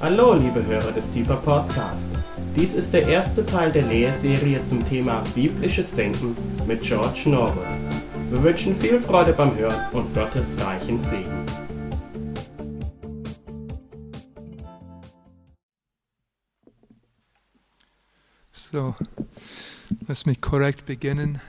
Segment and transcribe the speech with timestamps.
[0.00, 2.08] Hallo, liebe Hörer des Tiefer Podcast.
[2.54, 7.64] Dies ist der erste Teil der Lehrserie zum Thema biblisches Denken mit George Norwood.
[8.30, 11.46] Wir wünschen viel Freude beim Hören und Gottes reichen Segen.
[18.52, 18.94] So,
[20.08, 21.40] lass mich korrekt beginnen.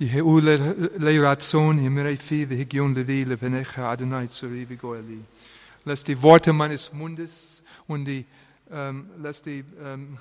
[0.00, 0.38] יהיו
[0.98, 5.18] לרצון ימרי פי והגיון לוי לבניך אדוני צורי וגואלי.
[5.85, 8.25] Lass die Worte meines Mundes und die,
[8.71, 10.17] ähm, lass die, ähm,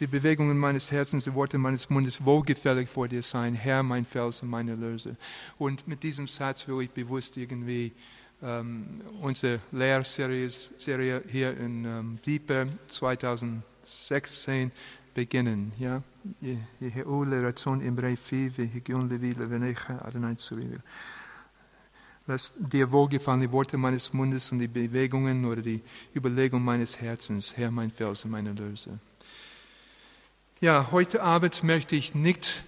[0.00, 4.42] die Bewegungen meines Herzens, die Worte meines Mundes wohlgefällig vor dir sein, Herr, mein Fels
[4.42, 5.16] und meine Löse.
[5.58, 7.92] Und mit diesem Satz will ich bewusst irgendwie
[8.42, 14.72] ähm, unsere Lehrserie hier in ähm, Diepe 2016
[15.14, 15.72] beginnen.
[15.78, 16.02] Ja?
[16.80, 20.78] Yeheu le ratzon imrei fi, vehigion levi levenecha, Adonai tzuri.
[22.28, 25.80] Lass dir wohlgefallen die Worte meines Mundes und die Bewegungen oder die
[26.14, 28.98] Überlegung meines Herzens, Herr, mein Fels und mein Erlöser.
[30.60, 32.62] Ja, heute Abend möchte ich nicht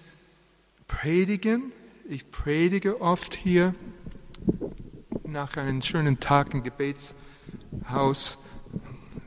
[0.87, 1.71] predigen.
[2.09, 3.75] Ich predige oft hier
[5.27, 8.39] nach einem schönen Tag im Gebetshaus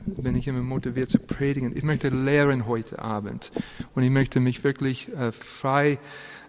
[0.05, 1.77] bin ich immer motiviert zu predigen.
[1.77, 3.51] Ich möchte lehren heute Abend
[3.95, 5.97] und ich möchte mich wirklich äh, frei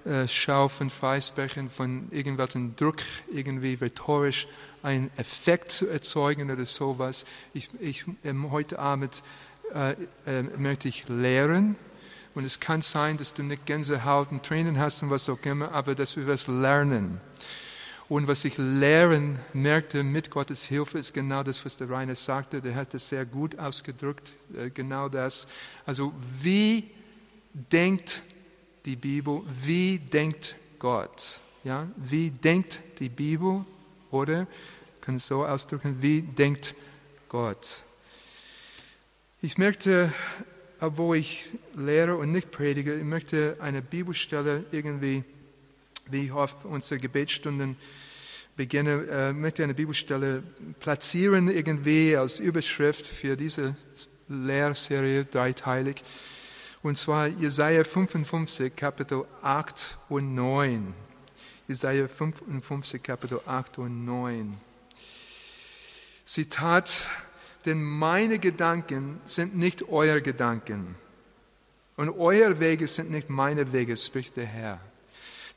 [0.06, 2.98] äh, schaufen, freisprechen von irgendwelchen Druck,
[3.32, 4.46] irgendwie rhetorisch
[4.82, 7.24] einen Effekt zu erzeugen oder sowas.
[7.54, 9.22] Ich, ich, ähm, heute Abend
[9.74, 9.92] äh,
[10.26, 11.74] äh, möchte ich lehren
[12.34, 15.72] und es kann sein, dass du nicht Gänsehaut und Tränen hast und was auch immer,
[15.72, 17.20] aber dass wir was lernen.
[18.08, 22.62] Und was ich lehren merkte mit Gottes Hilfe, ist genau das, was der Rainer sagte.
[22.62, 24.34] Der hat es sehr gut ausgedrückt.
[24.56, 25.48] Äh, genau das.
[25.84, 26.88] Also, wie
[27.52, 28.22] denkt
[28.86, 29.42] die Bibel?
[29.62, 31.40] Wie denkt Gott?
[31.64, 33.64] Ja, wie denkt die Bibel?
[34.10, 34.46] Oder,
[35.02, 36.74] kann es so ausdrücken, wie denkt
[37.28, 37.82] Gott?
[39.42, 40.12] Ich möchte,
[40.80, 45.22] obwohl ich lehre und nicht predige, ich möchte eine Bibelstelle irgendwie
[46.10, 47.76] wie ich oft unsere Gebetsstunden
[48.56, 50.42] beginne, äh, möchte eine Bibelstelle
[50.80, 53.76] platzieren, irgendwie als Überschrift für diese
[54.28, 56.02] Lehrserie dreiteilig.
[56.82, 60.94] Und zwar Jesaja 55, Kapitel 8 und 9.
[61.68, 64.56] Jesaja 55, Kapitel 8 und 9.
[66.24, 67.08] Zitat,
[67.64, 70.96] denn meine Gedanken sind nicht eure Gedanken
[71.96, 74.80] und eure Wege sind nicht meine Wege, spricht der Herr.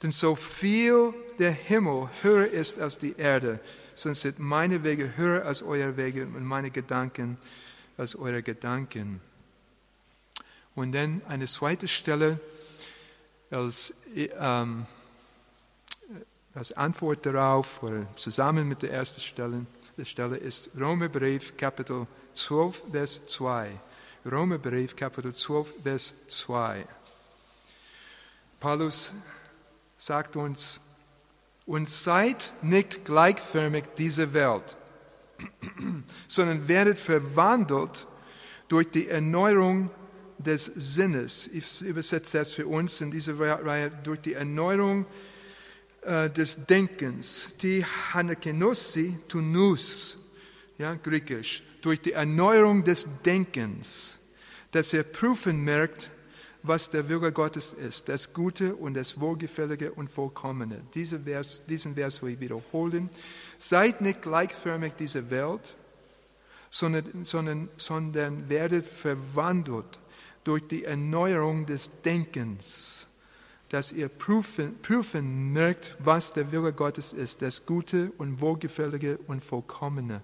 [0.01, 3.59] Denn so viel der Himmel höher ist als die Erde,
[3.94, 7.38] so sind meine Wege höher als eure Wege und meine Gedanken
[7.97, 9.19] als eure Gedanken.
[10.80, 12.40] Und dann eine zweite Stelle
[13.52, 14.86] als, ähm,
[16.54, 19.66] als Antwort darauf, oder zusammen mit der ersten Stelle,
[19.98, 23.78] der Stelle ist Römerbrief Kapitel 12, Vers 2.
[24.26, 26.88] Römerbrief Kapitel 12, Vers 2.
[28.62, 29.12] Paulus
[29.98, 30.80] sagt uns,
[31.66, 34.78] und seid nicht gleichförmig dieser Welt,
[36.30, 38.08] sondern werdet verwandelt
[38.70, 39.92] durch die Erneuerung
[40.40, 41.48] des Sinnes.
[41.48, 45.06] Ich übersetze das für uns in dieser Reihe durch die Erneuerung
[46.02, 47.50] äh, des Denkens.
[47.62, 50.18] Die Hanakenossi tunus,
[50.78, 54.20] ja, griechisch, durch die Erneuerung des Denkens,
[54.72, 56.10] dass er prüfen merkt,
[56.64, 60.82] was der Wille Gottes ist, das Gute und das Wohlgefällige und Vollkommene.
[60.94, 63.10] Diese Vers, diesen Vers will ich wiederholen.
[63.58, 65.76] Seid nicht gleichförmig dieser Welt,
[66.70, 70.00] sondern, sondern, sondern werdet verwandelt
[70.44, 73.08] durch die Erneuerung des Denkens,
[73.70, 79.44] dass ihr prüfen, prüfen merkt, was der Wille Gottes ist, das Gute und Wohlgefällige und
[79.44, 80.22] Vollkommene.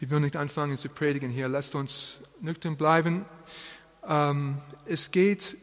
[0.00, 1.48] Ich will nicht anfangen zu predigen hier.
[1.48, 3.24] Lasst uns nüchtern bleiben.
[4.06, 5.56] Ähm, es geht,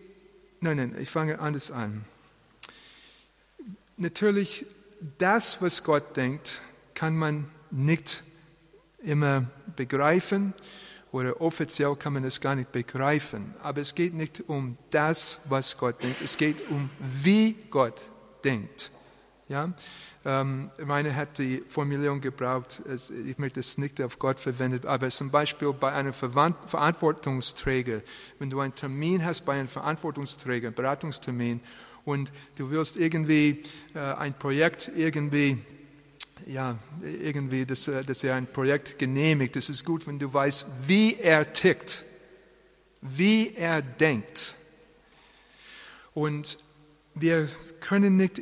[0.62, 2.06] nein, nein, ich fange anders an.
[3.98, 4.66] Natürlich,
[5.18, 6.62] das, was Gott denkt,
[6.94, 8.24] kann man nicht
[9.00, 9.46] immer
[9.76, 10.54] begreifen
[11.12, 13.54] oder offiziell kann man es gar nicht begreifen.
[13.62, 18.02] Aber es geht nicht um das, was Gott denkt, es geht um wie Gott
[18.44, 18.92] denkt.
[19.48, 19.74] Ja?
[20.26, 22.84] Ähm, meine hat die Formulierung gebraucht,
[23.26, 28.02] ich möchte es nicht auf Gott verwendet, aber zum Beispiel bei einem Verantwortungsträger,
[28.38, 31.62] wenn du einen Termin hast bei einem Verantwortungsträger, einen Beratungstermin,
[32.06, 33.64] und du willst irgendwie
[33.94, 35.60] äh, ein Projekt irgendwie
[36.46, 39.56] ja, irgendwie, dass, äh, dass er ein Projekt genehmigt.
[39.56, 42.06] Es ist gut, wenn du weißt, wie er tickt,
[43.02, 44.56] wie er denkt.
[46.14, 46.58] Und
[47.16, 47.48] wir
[47.80, 48.42] können nicht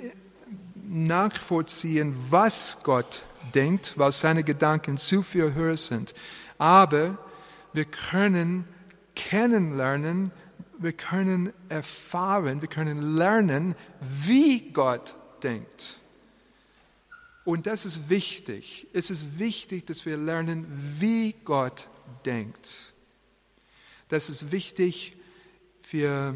[0.87, 3.23] nachvollziehen, was Gott
[3.53, 6.13] denkt, weil seine Gedanken zu viel höher sind.
[6.57, 7.17] Aber
[7.73, 8.65] wir können
[9.15, 10.31] kennenlernen,
[10.79, 15.99] wir können erfahren, wir können lernen, wie Gott denkt.
[17.47, 18.87] Und das ist wichtig.
[18.91, 20.65] Es ist wichtig, dass wir lernen,
[20.99, 21.87] wie Gott
[22.25, 22.93] denkt.
[24.09, 25.15] Das ist wichtig
[25.81, 26.35] für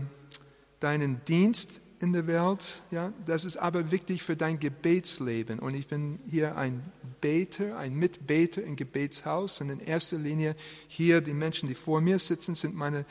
[0.79, 2.81] deinen Dienst in der Welt.
[2.91, 3.11] Ja?
[3.25, 5.59] Das ist aber wichtig für dein Gebetsleben.
[5.59, 6.81] Und ich bin hier ein
[7.19, 9.59] Beter, ein Mitbeter im Gebetshaus.
[9.59, 10.55] Und in erster Linie
[10.87, 13.03] hier die Menschen, die vor mir sitzen, sind meine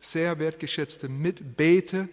[0.00, 2.08] sehr wertgeschätzte Mitbeter.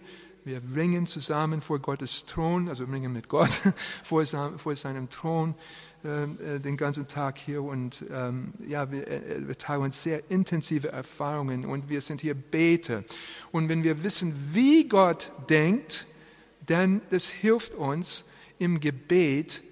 [0.46, 3.50] Wir ringen zusammen vor Gottes Thron, also ringen mit Gott
[4.04, 5.56] vor, seinem Thron
[6.04, 10.92] ähm, äh, den ganzen Tag hier und ähm, ja, wir, äh, wir teilen sehr intensive
[10.92, 13.02] Erfahrungen und wir sind hier Beter.
[13.50, 16.06] Und wenn wir wissen, wie Gott denkt,
[16.64, 18.24] dann das hilft uns
[18.60, 19.62] im Gebet,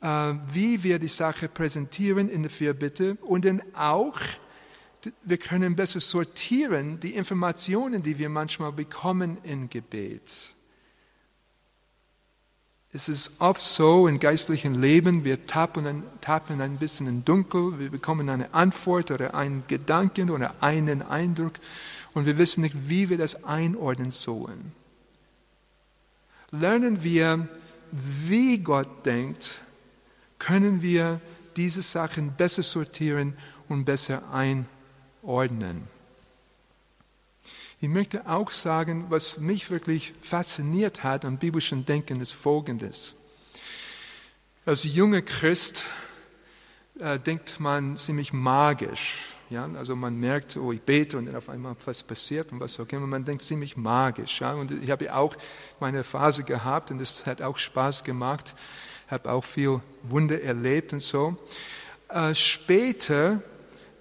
[0.00, 4.18] äh, wie wir die Sache präsentieren in der Fürbitte und dann auch
[5.22, 10.54] wir können besser sortieren die Informationen, die wir manchmal bekommen im Gebet.
[12.92, 17.90] Es ist oft so im geistlichen Leben, wir tappen, tappen ein bisschen im Dunkel, wir
[17.90, 21.54] bekommen eine Antwort oder einen Gedanken oder einen Eindruck
[22.14, 24.72] und wir wissen nicht, wie wir das einordnen sollen.
[26.50, 27.48] Lernen wir,
[27.90, 29.60] wie Gott denkt,
[30.38, 31.20] können wir
[31.56, 33.36] diese Sachen besser sortieren
[33.68, 34.75] und besser einordnen
[35.26, 35.88] ordnen.
[37.78, 43.14] Ich möchte auch sagen, was mich wirklich fasziniert hat am biblischen Denken ist Folgendes.
[44.64, 45.84] Als junger Christ
[46.98, 49.34] äh, denkt man ziemlich magisch.
[49.50, 49.68] Ja?
[49.76, 52.88] Also man merkt, oh, ich bete und dann auf einmal was passiert und was auch
[52.88, 53.06] immer.
[53.06, 54.40] Man denkt ziemlich magisch.
[54.40, 54.54] Ja?
[54.54, 55.36] Und ich habe auch
[55.78, 58.54] meine Phase gehabt und es hat auch Spaß gemacht.
[59.08, 61.36] Habe auch viel Wunder erlebt und so.
[62.08, 63.42] Äh, später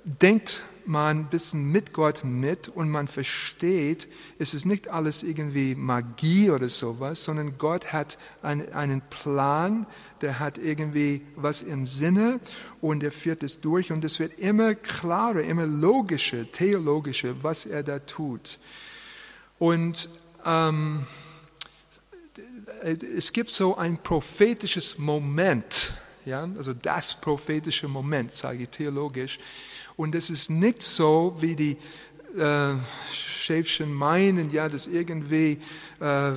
[0.04, 4.08] denkt man ein bisschen mit Gott mit und man versteht,
[4.40, 9.86] es ist nicht alles irgendwie Magie oder sowas, sondern Gott hat einen, einen Plan,
[10.22, 12.40] der hat irgendwie was im Sinne
[12.82, 17.84] und er führt es durch und es wird immer klarer, immer logischer, theologischer, was er
[17.84, 18.60] da tut.
[19.60, 20.10] Und
[20.46, 21.06] ähm,
[22.84, 25.94] es gibt so ein prophetisches Moment,
[26.26, 29.40] ja, also das prophetische Moment, sage ich theologisch,
[29.98, 31.78] und es ist nicht so, wie die
[32.38, 32.76] äh,
[33.12, 35.60] Schäfchen meinen, ja, dass irgendwie
[36.00, 36.32] äh,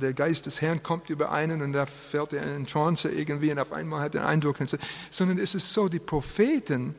[0.00, 3.58] der Geist des Herrn kommt über einen und da fällt er in Trance irgendwie und
[3.58, 4.56] auf einmal hat er einen Eindruck,
[5.10, 6.94] sondern es ist so, die Propheten,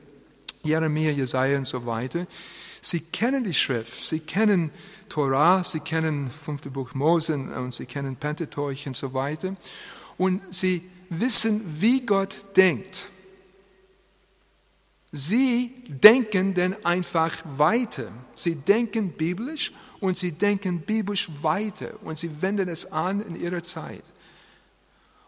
[0.64, 2.26] Jeremia, Jesaja und so weiter,
[2.82, 4.72] sie kennen die Schrift, sie kennen
[5.08, 9.56] Torah, sie kennen fünfte Buch Mose und sie kennen Pentateuch und so weiter
[10.18, 13.08] und sie wissen, wie Gott denkt.
[15.16, 18.12] Sie denken denn einfach weiter.
[18.36, 23.62] Sie denken biblisch und sie denken biblisch weiter und sie wenden es an in ihrer
[23.62, 24.04] Zeit.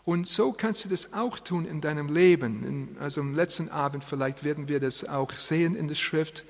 [0.03, 2.97] Und so kannst du das auch tun in deinem Leben.
[2.99, 6.45] Also am letzten Abend vielleicht werden wir das auch sehen in der Schrift.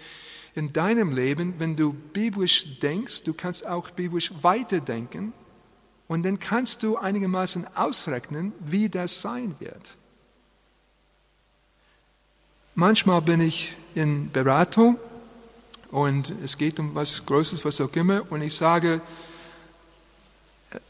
[0.53, 5.33] In deinem Leben, wenn du biblisch denkst, du kannst auch biblisch weiterdenken
[6.07, 9.97] und dann kannst du einigermaßen ausrechnen, wie das sein wird.
[12.77, 14.99] Manchmal bin ich in Beratung
[15.91, 18.99] und es geht um was Großes, was auch immer, und ich sage,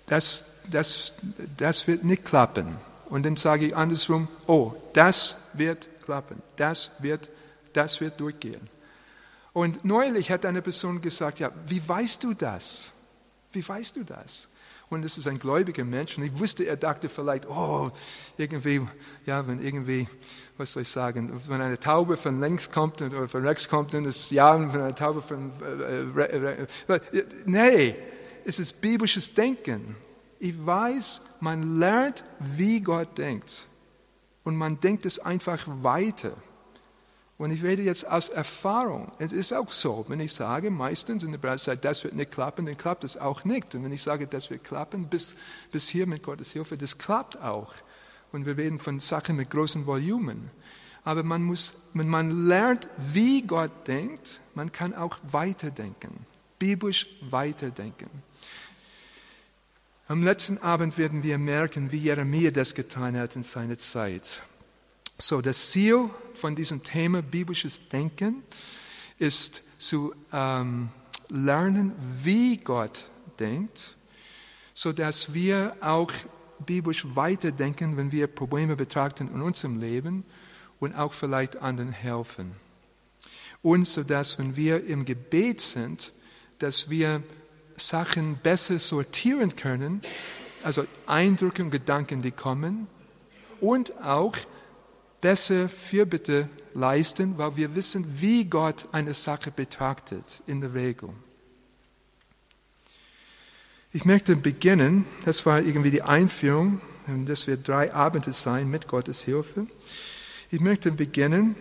[0.08, 1.14] das, das,
[1.58, 2.76] das wird nicht klappen.
[3.06, 7.30] Und dann sage ich andersrum, oh, das wird klappen, das wird,
[7.74, 8.68] das wird durchgehen.
[9.54, 12.94] Und neulich hat eine Person gesagt, ja, wie weißt du das?
[13.52, 14.48] Wie weißt du das?
[14.90, 17.92] Und es ist ein gläubiger Mensch und ich wusste, er dachte vielleicht, oh,
[18.38, 18.82] irgendwie,
[19.26, 20.08] ja, wenn irgendwie
[20.58, 24.06] was soll ich sagen, wenn eine Taube von links kommt oder von rechts kommt, dann
[24.06, 25.52] ist ja, wenn eine Taube von.
[25.62, 27.96] Äh, äh, nee,
[28.46, 29.98] es ist biblisches Denken.
[30.40, 33.66] Ich weiß, man lernt, wie Gott denkt.
[34.44, 36.34] Und man denkt es einfach weiter.
[37.38, 39.12] Und ich rede jetzt aus Erfahrung.
[39.20, 42.66] Es ist auch so, wenn ich sage, meistens in der Beratzeit, das wird nicht klappen,
[42.66, 43.76] dann klappt es auch nicht.
[43.76, 45.36] Und wenn ich sage, das wird klappen, bis,
[45.72, 47.74] bis hier mit Gottes Hilfe, das klappt auch.
[48.32, 50.50] Und wir reden von Sachen mit großen Volumen.
[51.04, 56.26] Aber man muss, wenn man lernt, wie Gott denkt, man kann auch weiterdenken,
[56.58, 58.10] biblisch weiterdenken.
[60.08, 64.42] Am letzten Abend werden wir merken, wie Jeremia das getan hat in seiner Zeit.
[65.18, 68.44] So, das Ziel von diesem Thema biblisches Denken
[69.18, 70.90] ist zu ähm,
[71.30, 73.06] lernen, wie Gott
[73.40, 73.96] denkt,
[74.74, 76.12] sodass wir auch
[76.66, 80.26] biblisch weiterdenken, wenn wir Probleme betrachten in unserem Leben
[80.82, 82.52] und auch vielleicht anderen helfen.
[83.62, 86.12] Und so dass, wenn wir im Gebet sind,
[86.60, 87.24] dass wir
[87.78, 90.02] Sachen besser sortieren können,
[90.62, 92.88] also Eindrücke und Gedanken, die kommen,
[93.62, 94.36] und auch
[95.26, 101.10] besser Fürbitte leisten, weil wir wissen, wie Gott eine Sache betrachtet in der Regel.
[103.92, 106.80] Ich möchte beginnen, das war irgendwie die Einführung,
[107.26, 109.66] das wird drei Abende sein mit Gottes Hilfe.
[110.52, 111.56] Ich möchte beginnen,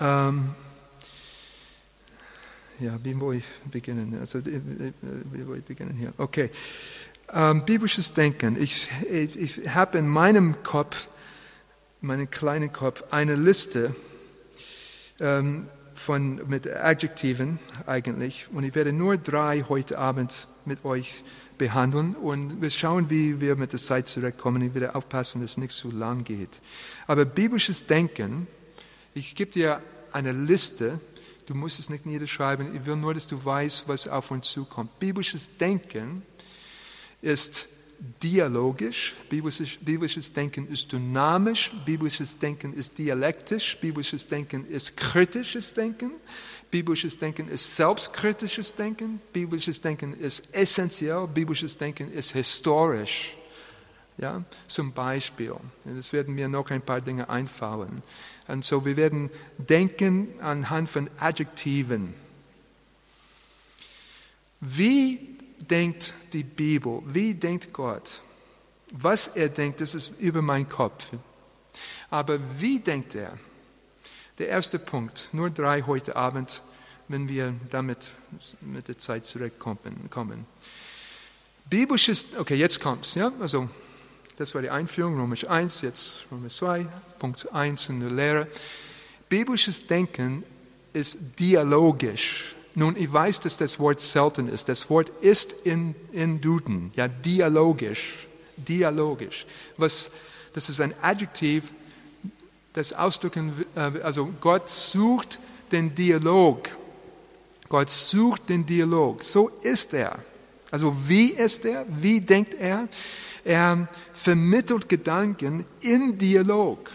[0.00, 0.54] ähm,
[2.80, 4.16] ja, wie wo ich beginnen?
[4.18, 4.92] Also, äh, äh,
[5.32, 6.14] wie wo ich beginnen hier?
[6.16, 6.48] Okay.
[7.30, 8.56] Ähm, biblisches Denken.
[8.58, 11.08] Ich, ich, ich habe in meinem Kopf,
[12.02, 13.94] meinen kleinen Kopf, eine Liste
[15.20, 18.48] ähm, von, mit Adjektiven eigentlich.
[18.52, 21.22] Und ich werde nur drei heute Abend mit euch
[21.58, 24.62] behandeln und wir schauen, wie wir mit der Zeit zurückkommen.
[24.62, 26.60] Ich werde aufpassen, dass es nicht zu lang geht.
[27.06, 28.48] Aber biblisches Denken,
[29.14, 29.80] ich gebe dir
[30.12, 30.98] eine Liste,
[31.46, 34.98] du musst es nicht niederschreiben, ich will nur, dass du weißt, was auf uns zukommt.
[34.98, 36.22] Biblisches Denken
[37.20, 37.68] ist
[38.22, 46.12] dialogisch, biblisches, biblisches Denken ist dynamisch, biblisches Denken ist dialektisch, biblisches Denken ist kritisches Denken,
[46.72, 53.36] Biblisches Denken ist selbstkritisches Denken, biblisches Denken ist essentiell, biblisches Denken ist historisch.
[54.16, 55.54] Ja, zum Beispiel,
[55.98, 58.02] es werden mir noch ein paar Dinge einfallen.
[58.48, 59.28] Und so, wir werden
[59.58, 62.14] denken anhand von Adjektiven.
[64.60, 65.31] Wie
[65.70, 67.02] denkt die Bibel?
[67.06, 68.20] Wie denkt Gott?
[68.90, 71.06] Was er denkt, das ist über meinen Kopf.
[72.10, 73.38] Aber wie denkt er?
[74.38, 76.62] Der erste Punkt, nur drei heute Abend,
[77.08, 78.10] wenn wir damit
[78.60, 80.46] mit der Zeit zurückkommen.
[81.68, 83.68] Biblisches, okay, jetzt kommt's, ja, also
[84.36, 86.86] das war die Einführung, Römisch 1, jetzt Römisch 2,
[87.18, 88.48] Punkt 1 in der Lehre.
[89.28, 90.44] Biblisches Denken
[90.92, 92.56] ist dialogisch.
[92.74, 94.68] Nun, ich weiß, dass das Wort selten ist.
[94.68, 98.28] Das Wort ist in, in Duden, ja, dialogisch.
[98.56, 99.46] Dialogisch.
[99.76, 100.10] Was,
[100.54, 101.64] das ist ein Adjektiv,
[102.72, 105.38] das ausdrücken, äh, also Gott sucht
[105.70, 106.68] den Dialog.
[107.68, 109.22] Gott sucht den Dialog.
[109.24, 110.18] So ist er.
[110.70, 111.84] Also wie ist er?
[111.88, 112.88] Wie denkt er?
[113.44, 116.90] Er vermittelt Gedanken in Dialog.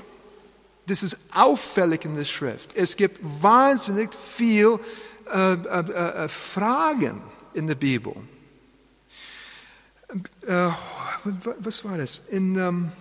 [0.87, 2.75] Das ist auffällig in der Schrift.
[2.75, 4.79] Es gibt wahnsinnig viel
[5.33, 7.21] äh, äh, äh, Fragen
[7.53, 8.13] in der Bibel.
[10.47, 10.69] Äh,
[11.59, 12.19] was war das?
[12.29, 12.91] In ähm,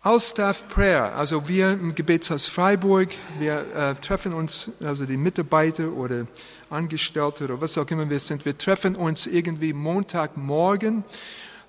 [0.00, 6.26] All-Staff Prayer, also wir im Gebetshaus Freiburg, wir äh, treffen uns, also die Mitarbeiter oder
[6.70, 11.04] Angestellte oder was auch immer wir sind, wir treffen uns irgendwie Montagmorgen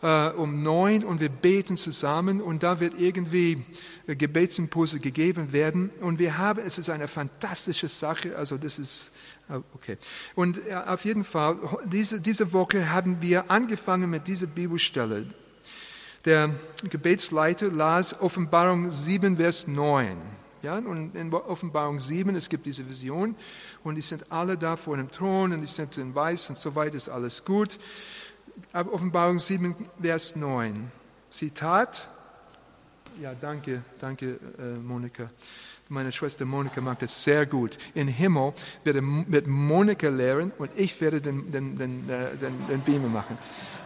[0.01, 3.63] äh, um neun und wir beten zusammen und da wird irgendwie
[4.07, 9.11] äh, Gebetsimpulse gegeben werden und wir haben, es ist eine fantastische Sache, also das ist
[9.49, 9.97] äh, Okay.
[10.35, 15.25] Und äh, auf jeden Fall, diese, diese Woche haben wir angefangen mit dieser Bibelstelle.
[16.25, 16.53] Der
[16.89, 20.17] Gebetsleiter las Offenbarung 7, Vers 9.
[20.61, 23.33] Ja, und in Offenbarung 7, es gibt diese Vision
[23.85, 26.75] und die sind alle da vor dem Thron und die sind in weiß und so
[26.75, 27.79] weiter, ist alles gut.
[28.73, 30.91] Offenbarung 7, Vers 9.
[31.31, 32.07] Zitat.
[33.21, 35.29] Ja, danke, danke, äh, Monika.
[35.89, 37.77] Meine Schwester Monika macht das sehr gut.
[37.95, 43.07] In Himmel wird Monika lehren und ich werde den, den, den, äh, den, den Beamer
[43.07, 43.37] machen.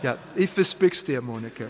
[0.01, 1.65] Ja, ich versprich's dir, Monika.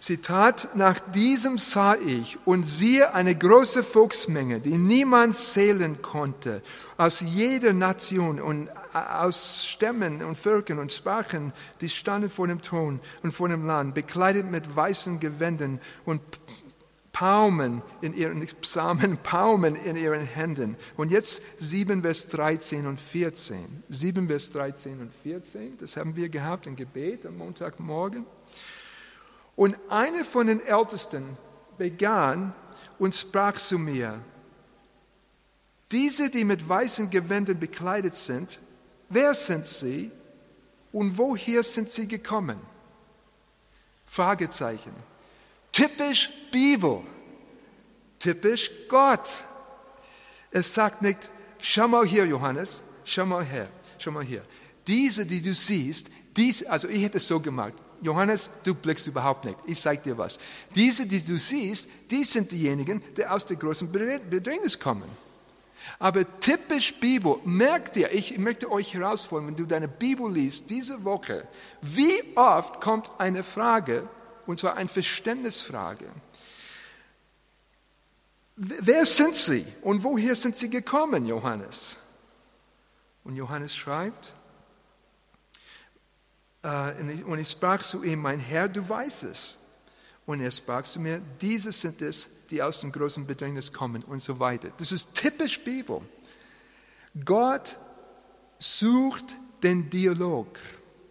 [0.00, 6.62] Zitat, nach diesem sah ich und siehe eine große Volksmenge, die niemand zählen konnte,
[6.96, 13.00] aus jeder Nation und aus Stämmen und Völkern und Sprachen, die standen vor dem Thron
[13.22, 16.20] und vor dem Land, bekleidet mit weißen Gewändern und
[17.12, 20.76] Paumen in ihren Psalmen, Paumen in ihren Händen.
[20.96, 23.82] Und jetzt 7 Vers 13 und 14.
[23.88, 28.24] 7 Vers 13 und 14, das haben wir gehabt im Gebet am Montagmorgen.
[29.56, 31.36] Und einer von den Ältesten
[31.76, 32.54] begann
[32.98, 34.20] und sprach zu mir,
[35.92, 38.60] diese, die mit weißen Gewändern bekleidet sind,
[39.10, 40.10] wer sind sie
[40.92, 42.58] und woher sind sie gekommen?
[44.06, 44.92] Fragezeichen.
[45.70, 47.02] Typisch Bibel,
[48.18, 49.28] typisch Gott.
[50.50, 54.44] Es sagt nicht, schau mal hier, Johannes, schau mal her, schau mal hier.
[54.86, 57.74] Diese, die du siehst, dies, also ich hätte es so gemacht.
[58.02, 59.58] Johannes, du blickst überhaupt nicht.
[59.66, 60.38] Ich sage dir was.
[60.74, 65.04] Diese, die du siehst, die sind diejenigen, die aus der großen Bedrängnis kommen.
[65.98, 71.04] Aber typisch Bibel, merkt ihr, ich möchte euch herausfordern, wenn du deine Bibel liest, diese
[71.04, 71.46] Woche,
[71.82, 74.08] wie oft kommt eine Frage,
[74.46, 76.06] und zwar eine Verständnisfrage.
[78.56, 81.98] wer sind sie und woher sind sie gekommen, Johannes?
[83.24, 84.34] Und Johannes schreibt,
[86.62, 89.58] äh, und ich sprach zu ihm, mein Herr, du weißt es.
[90.30, 94.22] Und er sprach zu mir, diese sind es, die aus dem großen Bedrängnis kommen und
[94.22, 94.70] so weiter.
[94.76, 96.02] Das ist typisch Bibel.
[97.24, 97.76] Gott
[98.56, 100.46] sucht den Dialog.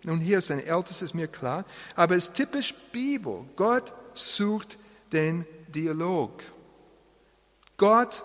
[0.04, 1.66] Nun, hier ist ein ältestes, mir klar,
[1.98, 3.44] aber es ist typisch Bibel.
[3.58, 4.78] Gott sucht
[5.12, 6.42] den Dialog.
[7.76, 8.24] Gott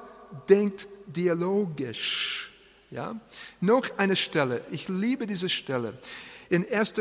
[0.49, 2.53] denkt dialogisch.
[2.93, 3.21] Ja?
[3.61, 5.99] Noch eine Stelle, ich liebe diese Stelle.
[6.51, 6.95] In 1.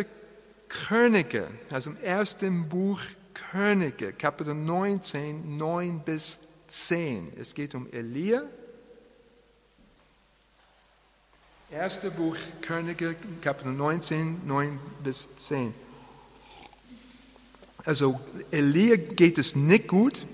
[0.68, 3.00] Könige, also im ersten Buch
[3.34, 7.34] Könige, Kapitel 19, 9 bis 10.
[7.40, 8.44] Es geht um Elia.
[11.72, 15.74] Erste Buch Könige, Kapitel 19, 9 bis 10.
[17.86, 18.20] Also
[18.52, 20.25] Elia geht es nicht gut.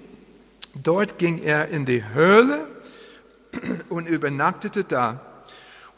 [0.75, 2.68] Dort ging er in die Höhle
[3.89, 5.28] und übernachtete da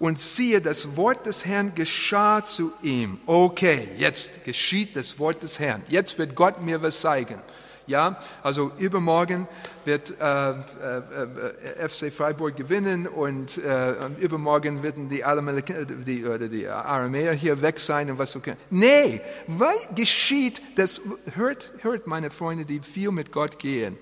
[0.01, 3.19] und siehe, das Wort des Herrn geschah zu ihm.
[3.27, 5.83] Okay, jetzt geschieht das Wort des Herrn.
[5.89, 7.39] Jetzt wird Gott mir was zeigen.
[7.85, 9.47] Ja, also übermorgen
[9.85, 10.53] wird äh, äh,
[11.83, 15.23] äh FC Freiburg gewinnen und äh, übermorgen werden die,
[16.05, 18.41] die, oder die Aramäer hier weg sein und was so.
[18.71, 21.01] Nee, was geschieht, das
[21.35, 23.97] hört, hört meine Freunde, die viel mit Gott gehen.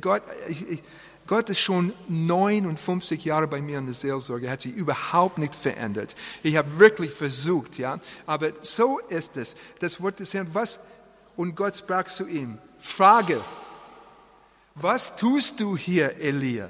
[0.00, 0.82] Gott, ich, ich,
[1.32, 6.14] Gott ist schon 59 Jahre bei mir in der Seelsorge, hat sich überhaupt nicht verändert.
[6.42, 8.00] Ich habe wirklich versucht, ja.
[8.26, 9.56] Aber so ist es.
[9.78, 10.78] Das Wort des Herrn, was?
[11.34, 13.42] Und Gott sprach zu ihm, Frage,
[14.74, 16.68] was tust du hier, Elia?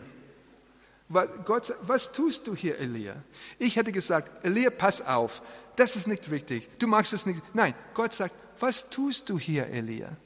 [1.45, 3.17] Gott, was tust du hier, Elia?
[3.59, 5.43] Ich hätte gesagt, Elia, pass auf,
[5.75, 6.69] das ist nicht richtig.
[6.79, 7.43] Du magst es nicht.
[7.53, 10.17] Nein, Gott sagt, was tust du hier, Elia?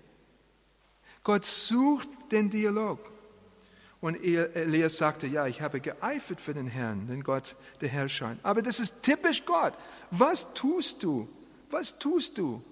[1.24, 3.15] Gott sucht den Dialog.
[4.00, 8.36] Und Elias sagte, ja, ich habe geeifert für den Herrn, den Gott der Herrscher.
[8.42, 9.72] Aber das ist typisch Gott.
[10.10, 11.28] Was tust du?
[11.70, 12.62] Was tust du?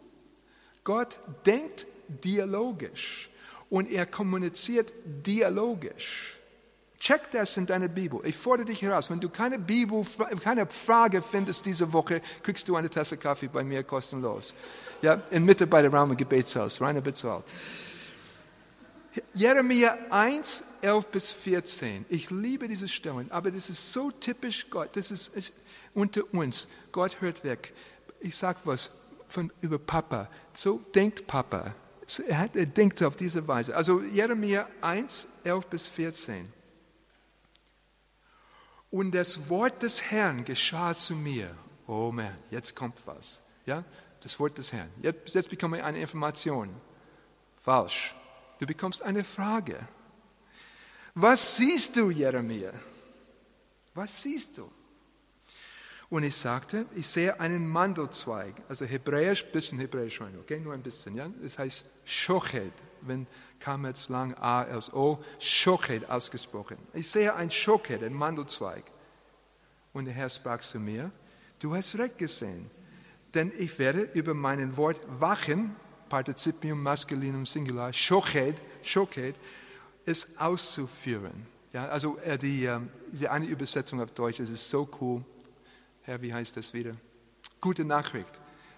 [0.84, 3.30] Gott denkt dialogisch
[3.70, 6.38] und er kommuniziert dialogisch.
[7.00, 8.20] Check das in deiner Bibel.
[8.24, 9.10] Ich fordere dich heraus.
[9.10, 10.06] Wenn du keine Bibel,
[10.42, 14.54] keine Frage findest diese Woche, kriegst du eine Tasse Kaffee bei mir kostenlos.
[15.02, 17.44] Ja, in Mitte bei der Raum im Gebetshaus, reiner bezahlt.
[19.32, 22.06] Jeremia 1, 11 bis 14.
[22.08, 24.96] Ich liebe diese Stellen, aber das ist so typisch Gott.
[24.96, 25.52] Das ist
[25.94, 26.68] unter uns.
[26.92, 27.72] Gott hört weg.
[28.20, 28.90] Ich sage was
[29.28, 30.28] von, über Papa.
[30.52, 31.74] So denkt Papa.
[32.28, 33.74] Er, hat, er denkt auf diese Weise.
[33.74, 36.52] Also Jeremia 1, 11 bis 14.
[38.90, 41.56] Und das Wort des Herrn geschah zu mir.
[41.86, 43.40] Oh man, jetzt kommt was.
[43.66, 43.84] Ja,
[44.20, 44.88] das Wort des Herrn.
[45.02, 46.70] Jetzt, jetzt bekomme ich eine Information.
[47.62, 48.14] Falsch.
[48.58, 49.78] Du bekommst eine Frage.
[51.14, 52.72] Was siehst du, Jeremia?
[53.94, 54.70] Was siehst du?
[56.10, 61.16] Und ich sagte, ich sehe einen Mandelzweig, also hebräisch, bisschen hebräisch, okay, nur ein bisschen,
[61.16, 61.28] ja.
[61.42, 63.26] Das heißt Schochet, wenn
[63.64, 66.76] kam jetzt lang A als O, Schochet ausgesprochen.
[66.92, 68.84] Ich sehe ein Schochet, ein Mandelzweig.
[69.94, 71.10] Und der Herr sprach zu mir,
[71.60, 72.70] du hast recht gesehen,
[73.32, 75.74] denn ich werde über meinen Wort wachen
[76.14, 79.34] Partizipium Maskulinum Singular, Schochet, Schochet,
[80.06, 81.44] es auszuführen.
[81.72, 85.24] Ja, also äh, die, ähm, die eine Übersetzung auf Deutsch, das ist so cool.
[86.02, 86.94] Herr, wie heißt das wieder?
[87.60, 88.30] Gute Nachricht.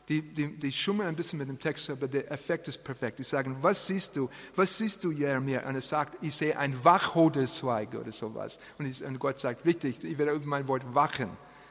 [0.08, 3.18] Die, die, die schummeln ein bisschen mit dem Text, aber der Effekt ist perfekt.
[3.18, 4.30] Die sagen, was siehst du?
[4.54, 5.68] Was siehst du, Jeremia?
[5.68, 8.58] Und er sagt, ich sehe ein Wachhodezweig oder sowas.
[8.78, 11.28] Und, ich, und Gott sagt, richtig, ich werde über mein Wort wachen.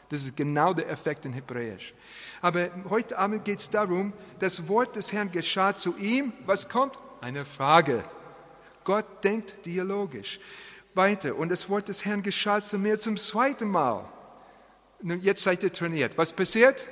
[0.10, 1.94] Das ist genau der Effekt in Hebräisch.
[2.41, 6.32] Aber heute Abend geht es darum, das Wort des Herrn geschah zu ihm.
[6.46, 7.00] Was kommt?
[7.22, 8.04] Eine Frage.
[8.84, 10.39] Gott denkt dialogisch.
[10.94, 11.36] Weiter.
[11.36, 14.08] Und das Wort des Herrn geschah zu mir zum zweiten Mal.
[15.02, 16.18] Nun, jetzt seid ihr trainiert.
[16.18, 16.88] Was passiert?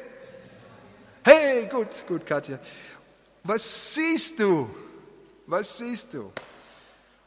[1.23, 2.59] Hey, gut, gut, Katja.
[3.43, 4.69] Was siehst du?
[5.45, 6.31] Was siehst du?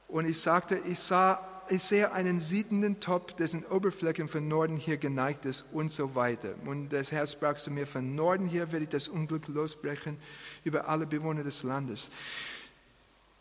[0.08, 4.96] Und ich sagte, ich sah ich sehe einen siedenden Topf, dessen Oberfläche von Norden hier
[4.96, 6.54] geneigt ist und so weiter.
[6.64, 10.18] Und das Herr sprach zu mir, von Norden hier werde ich das Unglück losbrechen
[10.64, 12.10] über alle Bewohner des Landes.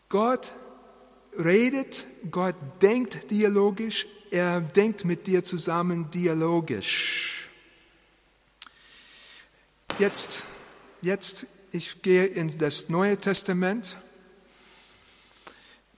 [0.08, 0.52] Gott
[1.38, 7.50] redet, Gott denkt dialogisch, er denkt mit dir zusammen dialogisch.
[9.98, 10.44] Jetzt,
[11.00, 13.96] jetzt, ich gehe in das Neue Testament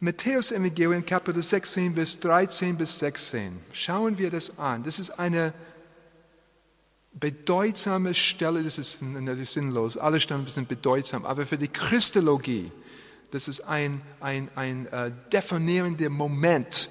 [0.01, 3.61] Matthäus Evangelium Kapitel 16, Vers 13 bis 16.
[3.73, 4.85] Schauen wir das an.
[4.85, 5.53] Das ist eine
[7.15, 12.71] bedeutsame Stelle, das ist natürlich sinnlos, alle Stellen sind bedeutsam, aber für die Christologie,
[13.33, 16.91] das ist ein, ein, ein äh, definierender Moment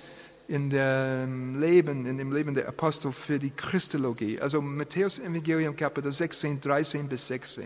[0.50, 4.42] in dem Leben, in dem Leben der Apostel für die Christologie.
[4.42, 7.66] Also Matthäus Evangelium Kapitel 16, 13 bis 16.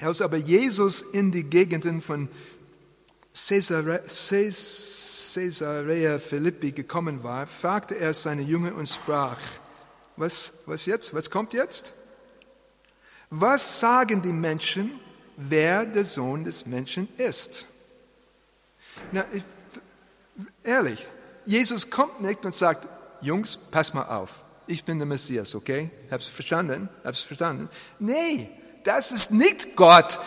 [0.00, 2.28] Als aber Jesus in die Gegenden von
[5.34, 9.38] Caesarea, Philippi gekommen war, fragte er seine Jünger und sprach,
[10.16, 11.12] was, was jetzt?
[11.12, 11.92] Was kommt jetzt?
[13.28, 14.98] Was sagen die Menschen,
[15.36, 17.66] wer der Sohn des Menschen ist?
[19.12, 19.42] Na, ich,
[20.62, 21.06] ehrlich,
[21.44, 22.88] Jesus kommt nicht und sagt,
[23.20, 25.90] Jungs, pass mal auf, ich bin der Messias, okay?
[26.10, 26.88] Hab's verstanden?
[27.04, 27.68] Hab's verstanden?
[27.98, 28.50] Nee,
[28.84, 30.18] das ist nicht Gott.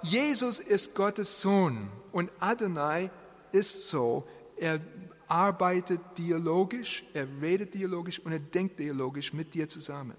[0.00, 3.10] Jesus ist Gottes Sohn und Adonai
[3.50, 4.24] ist so,
[4.56, 4.80] er
[5.26, 10.14] arbeitet dialogisch, er redet dialogisch und er denkt dialogisch mit dir zusammen.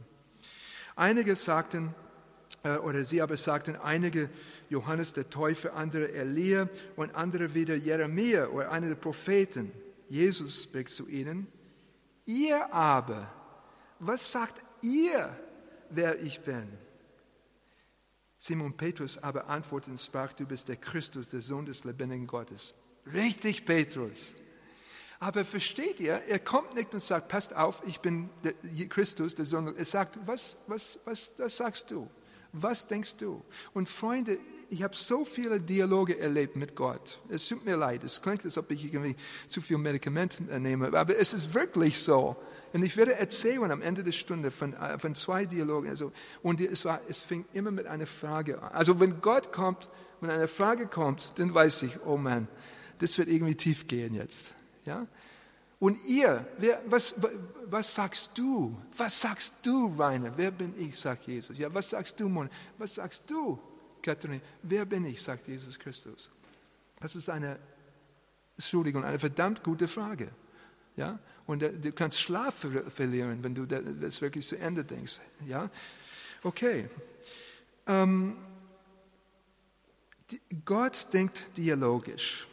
[0.97, 1.95] Einige sagten,
[2.63, 4.29] äh, oder sie aber sagten, einige
[4.69, 9.71] Johannes der Täufer, andere Elia und andere wieder Jeremia oder einer der Propheten.
[10.09, 11.47] Jesus spricht zu ihnen,
[12.25, 13.31] ihr aber,
[13.99, 15.33] was sagt ihr,
[15.89, 16.67] wer ich bin?
[18.45, 22.75] Simon Petrus aber antwortete und sprach, du bist der Christus, der Sohn des lebendigen Gottes.
[23.11, 24.35] Richtig, Petrus.
[25.19, 28.53] Aber versteht ihr, er kommt nicht und sagt, passt auf, ich bin der
[28.87, 29.75] Christus, der Sohn.
[29.75, 32.07] Er sagt, was, was, was, was sagst du?
[32.51, 33.43] Was denkst du?
[33.73, 34.37] Und Freunde,
[34.69, 37.19] ich habe so viele Dialoge erlebt mit Gott.
[37.29, 39.15] Es tut mir leid, es klingt, als ob ich irgendwie
[39.47, 42.35] zu viel Medikamente nehme, aber es ist wirklich so.
[42.73, 45.89] Und ich werde erzählen am Ende der Stunde von, äh, von zwei Dialogen.
[45.89, 48.71] Also, und es, war, es fing immer mit einer Frage an.
[48.71, 49.89] Also wenn Gott kommt,
[50.21, 52.47] wenn eine Frage kommt, dann weiß ich, oh Mann,
[52.99, 54.53] das wird irgendwie tief gehen jetzt.
[54.85, 55.07] Ja?
[55.79, 57.15] Und ihr, wer, was,
[57.65, 58.77] was sagst du?
[58.95, 60.31] Was sagst du, Rainer?
[60.35, 61.57] Wer bin ich, sagt Jesus.
[61.57, 62.49] Ja, was sagst du, Mon?
[62.77, 63.59] Was sagst du,
[64.01, 64.41] Katharina?
[64.63, 66.29] Wer bin ich, sagt Jesus Christus.
[66.99, 67.59] Das ist eine,
[68.55, 70.29] Entschuldigung, eine verdammt gute Frage.
[70.95, 71.19] Ja?
[71.47, 75.19] Und du kannst Schlaf verlieren, wenn du das wirklich zu Ende denkst.
[75.45, 75.69] Ja?
[76.43, 76.89] Okay.
[77.87, 78.35] Ähm,
[80.65, 82.47] Gott denkt dialogisch.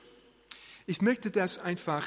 [0.87, 2.07] Ich möchte das einfach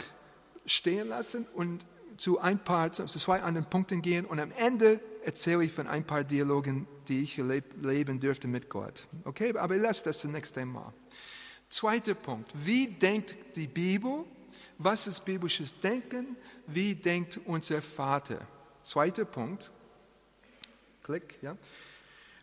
[0.65, 1.85] stehen lassen und
[2.17, 6.05] zu ein paar, zu zwei anderen Punkten gehen und am Ende erzähle ich von ein
[6.05, 9.07] paar Dialogen, die ich leben dürfte mit Gott.
[9.23, 10.93] Okay, aber lass das zunächst einmal.
[11.69, 12.51] Zweiter Punkt.
[12.53, 14.23] Wie denkt die Bibel?
[14.77, 16.35] Was ist biblisches Denken?
[16.67, 18.45] Wie denkt unser Vater?
[18.81, 19.71] Zweiter Punkt.
[21.03, 21.57] Klick, ja.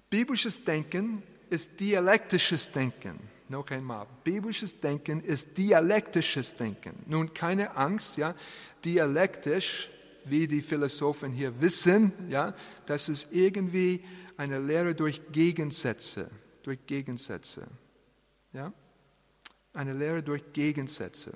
[0.09, 3.18] Biblisches Denken ist dialektisches Denken.
[3.49, 6.95] Noch einmal, biblisches Denken ist dialektisches Denken.
[7.07, 8.35] Nun keine Angst, ja,
[8.85, 9.90] dialektisch,
[10.25, 12.55] wie die Philosophen hier wissen, ja,
[12.87, 14.03] das ist irgendwie
[14.37, 16.31] eine Lehre durch Gegensätze,
[16.62, 17.66] durch Gegensätze,
[18.53, 18.73] ja,
[19.75, 21.33] eine Lehre durch Gegensätze.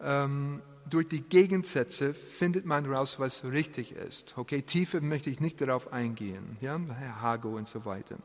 [0.00, 4.38] Ähm, durch die Gegensätze findet man raus, was richtig ist.
[4.38, 8.16] Okay, tiefer möchte ich nicht darauf eingehen, ja, Herr Hago und so weiter.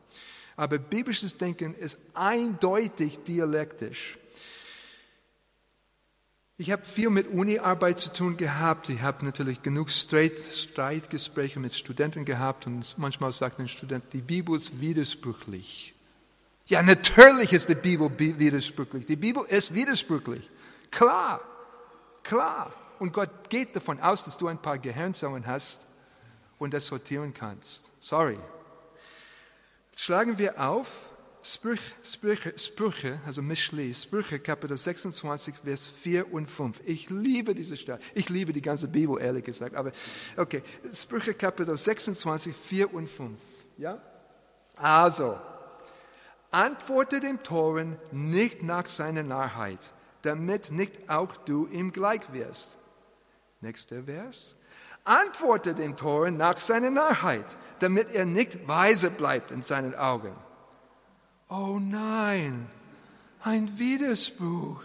[0.55, 4.19] Aber biblisches Denken ist eindeutig dialektisch.
[6.57, 8.89] Ich habe viel mit Uni-Arbeit zu tun gehabt.
[8.89, 14.21] Ich habe natürlich genug Streit, Streitgespräche mit Studenten gehabt und manchmal sagt ein Student, die
[14.21, 15.95] Bibel ist widersprüchlich.
[16.67, 19.07] Ja, natürlich ist die Bibel widersprüchlich.
[19.07, 20.47] Die Bibel ist widersprüchlich.
[20.91, 21.41] Klar,
[22.23, 22.73] klar.
[22.99, 25.87] Und Gott geht davon aus, dass du ein paar Gehirnzellen hast
[26.59, 27.89] und das sortieren kannst.
[27.99, 28.37] Sorry,
[29.95, 31.09] Schlagen wir auf
[31.43, 36.81] Sprüche, Sprüche, Sprüche also Mischli, Sprüche Kapitel 26, Vers 4 und 5.
[36.85, 37.99] Ich liebe diese Stelle.
[38.13, 39.75] Ich liebe die ganze Bibel, ehrlich gesagt.
[39.75, 39.91] Aber
[40.37, 43.39] okay, Sprüche Kapitel 26, 4 und 5.
[43.77, 44.01] Ja?
[44.75, 45.39] Also,
[46.51, 52.77] antworte dem Toren nicht nach seiner Narrheit, damit nicht auch du ihm gleich wirst.
[53.61, 54.55] Nächster Vers.
[55.03, 60.33] Antworte dem Toren nach seiner Narrheit, damit er nicht weise bleibt in seinen Augen.
[61.49, 62.67] Oh nein,
[63.41, 64.83] ein Widerspruch.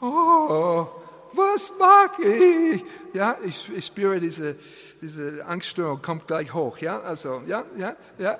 [0.00, 0.86] Oh,
[1.32, 2.84] was mag ich?
[3.12, 4.56] Ja, ich, ich spüre diese,
[5.00, 6.78] diese Angststörung kommt gleich hoch.
[6.78, 8.38] Ja, also, ja, ja, ja.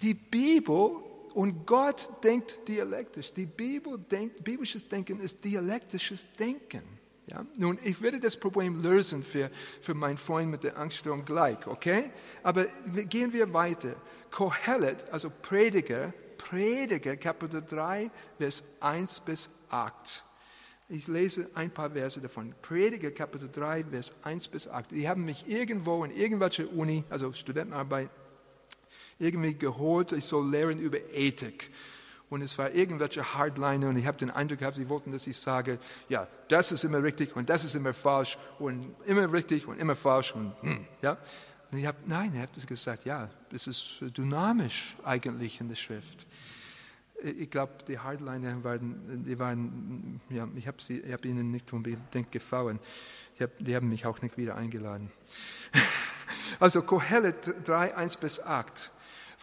[0.00, 0.92] Die Bibel
[1.34, 3.32] und Gott denkt dialektisch.
[3.32, 6.82] Die Bibel denkt, biblisches Denken ist dialektisches Denken.
[7.26, 7.46] Ja?
[7.56, 12.10] Nun, ich werde das Problem lösen für, für meinen Freund mit der Angststörung gleich, okay?
[12.42, 12.66] Aber
[13.08, 13.94] gehen wir weiter.
[14.30, 20.24] Kohelet, also Prediger, Prediger, Kapitel 3, Vers 1 bis 8.
[20.88, 22.52] Ich lese ein paar Verse davon.
[22.62, 24.90] Prediger, Kapitel 3, Vers 1 bis 8.
[24.90, 28.10] Die haben mich irgendwo in irgendwelcher Uni, also Studentenarbeit,
[29.20, 31.70] irgendwie geholt, ich soll lehren über Ethik.
[32.30, 35.36] und es war irgendwelche Hardliner und ich habe den Eindruck gehabt, sie wollten, dass ich
[35.36, 35.78] sage,
[36.08, 39.96] ja, das ist immer richtig und das ist immer falsch und immer richtig und immer
[39.96, 41.18] falsch und hm, ja.
[41.70, 46.26] Und ich habe, nein, er hat gesagt, ja, es ist dynamisch eigentlich in der Schrift.
[47.22, 50.78] Ich glaube, die Hardliner waren, die waren, ja, ich habe
[51.12, 52.80] hab ihnen nicht unbedingt gefallen.
[53.38, 55.10] Hab, die haben mich auch nicht wieder eingeladen.
[56.58, 58.90] Also Kohelet 3, 1 bis 8.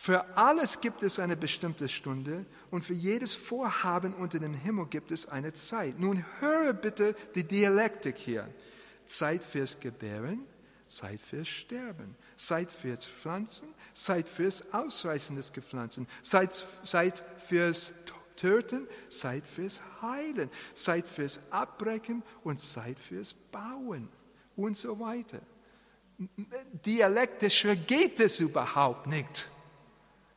[0.08, 5.12] Für alles gibt es eine bestimmte Stunde und für jedes Vorhaben unter dem Himmel gibt
[5.12, 6.00] es eine Zeit.
[6.00, 8.48] Nun höre bitte die Dialektik hier.
[9.06, 10.46] Zeit fürs Gebären,
[10.86, 17.92] Zeit fürs Sterben, Zeit fürs Pflanzen, Zeit fürs Ausreißen des Gepflanzten, Zeit, Zeit fürs
[18.38, 24.08] Töten, Zeit fürs Heilen, Zeit fürs Abbrechen und Zeit fürs Bauen
[24.56, 25.42] und so weiter.
[26.86, 29.50] Dialektischer geht es überhaupt nicht.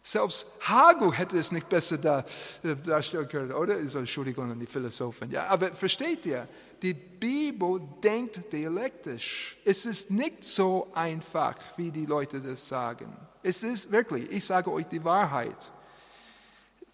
[0.02, 2.24] Selbst Hago hätte es nicht besser da,
[2.62, 3.78] äh, darstellen können, oder?
[3.78, 5.30] Entschuldigung an die Philosophen.
[5.30, 6.48] Ja, aber versteht ihr?
[6.82, 9.58] Die Bibel denkt dialektisch.
[9.64, 13.14] Es ist nicht so einfach, wie die Leute das sagen.
[13.42, 15.70] Es ist wirklich, ich sage euch die Wahrheit.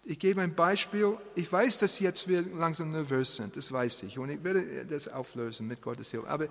[0.03, 1.17] Ich gebe ein Beispiel.
[1.35, 4.19] Ich weiß, dass jetzt wir langsam nervös sind, das weiß ich.
[4.19, 6.27] Und ich werde das auflösen mit Gottes Hilfe.
[6.27, 6.47] Aber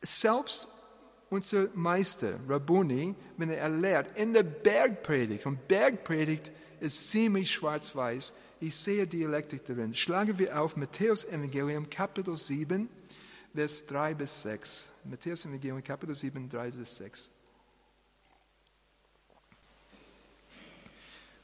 [0.00, 0.68] selbst
[1.30, 8.76] unser Meister, Rabboni, wenn er lehrt, in der Bergpredigt, und Bergpredigt ist ziemlich schwarz-weiß, ich
[8.76, 9.94] sehe Dialektik darin.
[9.94, 12.88] Schlagen wir auf Matthäus Evangelium, Kapitel 7,
[13.54, 14.90] Vers 3 bis 6.
[15.04, 17.30] Matthäus Evangelium, Kapitel 7, 3 bis 6.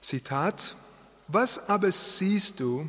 [0.01, 0.77] Zitat,
[1.27, 2.89] was aber siehst du,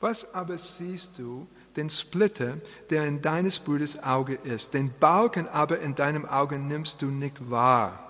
[0.00, 2.58] was aber siehst du, den Splitter,
[2.90, 7.50] der in deines Bruders Auge ist, den Balken aber in deinem Auge nimmst du nicht
[7.50, 8.02] wahr.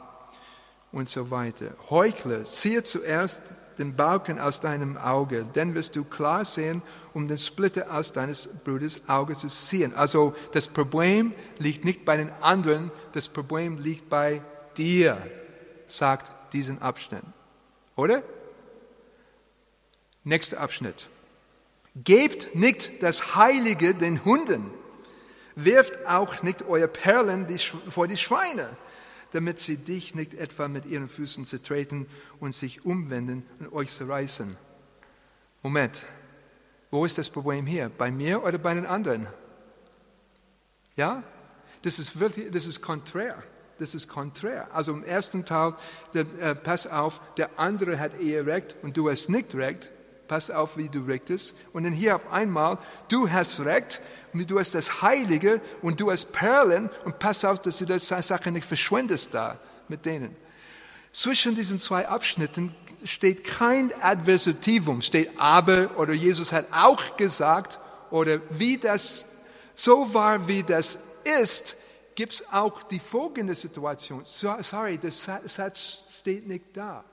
[0.92, 1.72] Und so weiter.
[1.90, 3.42] Heuchler, ziehe zuerst
[3.78, 6.80] den Balken aus deinem Auge, dann wirst du klar sehen,
[7.12, 9.94] um den Splitter aus deines Bruders Auge zu ziehen.
[9.94, 14.42] Also das Problem liegt nicht bei den anderen, das Problem liegt bei
[14.76, 15.18] dir,
[15.86, 17.22] sagt diesen Abschnitt.
[17.96, 18.22] Oder?
[20.24, 21.08] Nächster Abschnitt.
[22.04, 24.70] Gebt nicht das Heilige den Hunden,
[25.54, 27.46] wirft auch nicht eure Perlen
[27.88, 28.68] vor die Schweine,
[29.32, 32.06] damit sie dich nicht etwa mit ihren Füßen zertreten
[32.38, 34.56] und sich umwenden und euch zerreißen.
[35.62, 36.06] Moment,
[36.90, 37.90] wo ist das Problem hier?
[37.96, 39.26] Bei mir oder bei den anderen?
[40.96, 41.22] Ja,
[41.82, 43.42] das ist wirklich, das ist konträr.
[43.78, 44.74] Das ist konträr.
[44.74, 45.74] Also im ersten Teil,
[46.14, 49.90] der, äh, pass auf, der andere hat eher Recht und du hast nicht Recht
[50.28, 51.56] pass auf, wie du richtest.
[51.72, 54.00] Und dann hier auf einmal, du hast Recht,
[54.32, 58.50] du hast das Heilige und du hast Perlen und pass auf, dass du das Sache
[58.50, 59.58] nicht verschwendest da
[59.88, 60.34] mit denen.
[61.12, 67.78] Zwischen diesen zwei Abschnitten steht kein Adversativum, steht aber oder Jesus hat auch gesagt
[68.10, 69.28] oder wie das
[69.74, 70.98] so war, wie das
[71.40, 71.76] ist,
[72.14, 74.22] gibt es auch die folgende Situation.
[74.24, 77.04] Sorry, der Satz steht nicht da.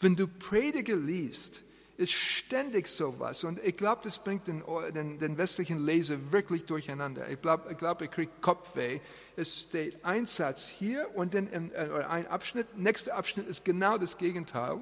[0.00, 1.62] Wenn du Prediger liest,
[2.00, 3.44] ist ständig sowas.
[3.44, 4.62] Und ich glaube, das bringt den,
[4.94, 7.28] den, den, westlichen Leser wirklich durcheinander.
[7.28, 9.00] Ich glaube, ich glaub, er kriegt Kopfweh.
[9.36, 12.78] Es steht ein Satz hier und dann äh, ein Abschnitt.
[12.78, 14.80] Nächster Abschnitt ist genau das Gegenteil.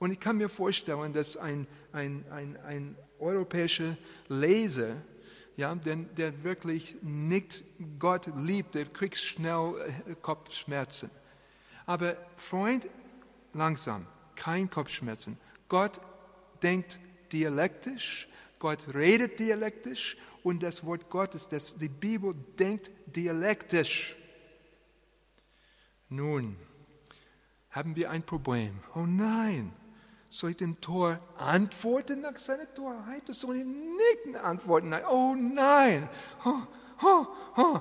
[0.00, 4.96] Und ich kann mir vorstellen, dass ein, ein, ein, ein europäischer Leser,
[5.56, 7.62] ja, der, der wirklich nicht
[8.00, 9.74] Gott liebt, der kriegt schnell
[10.08, 11.12] äh, Kopfschmerzen.
[11.86, 12.88] Aber Freund,
[13.52, 15.38] langsam, kein Kopfschmerzen.
[15.68, 16.00] Gott
[16.62, 16.98] denkt
[17.32, 24.16] dialektisch, Gott redet dialektisch und das Wort Gottes, das, die Bibel denkt dialektisch.
[26.08, 26.56] Nun,
[27.70, 28.80] haben wir ein Problem.
[28.94, 29.72] Oh nein,
[30.28, 33.28] soll ich dem Tor antworten nach seiner Torheit?
[33.28, 34.94] Das soll ich nicht antworten.
[35.08, 36.08] Oh nein.
[36.44, 36.62] Oh,
[37.02, 37.80] oh, oh.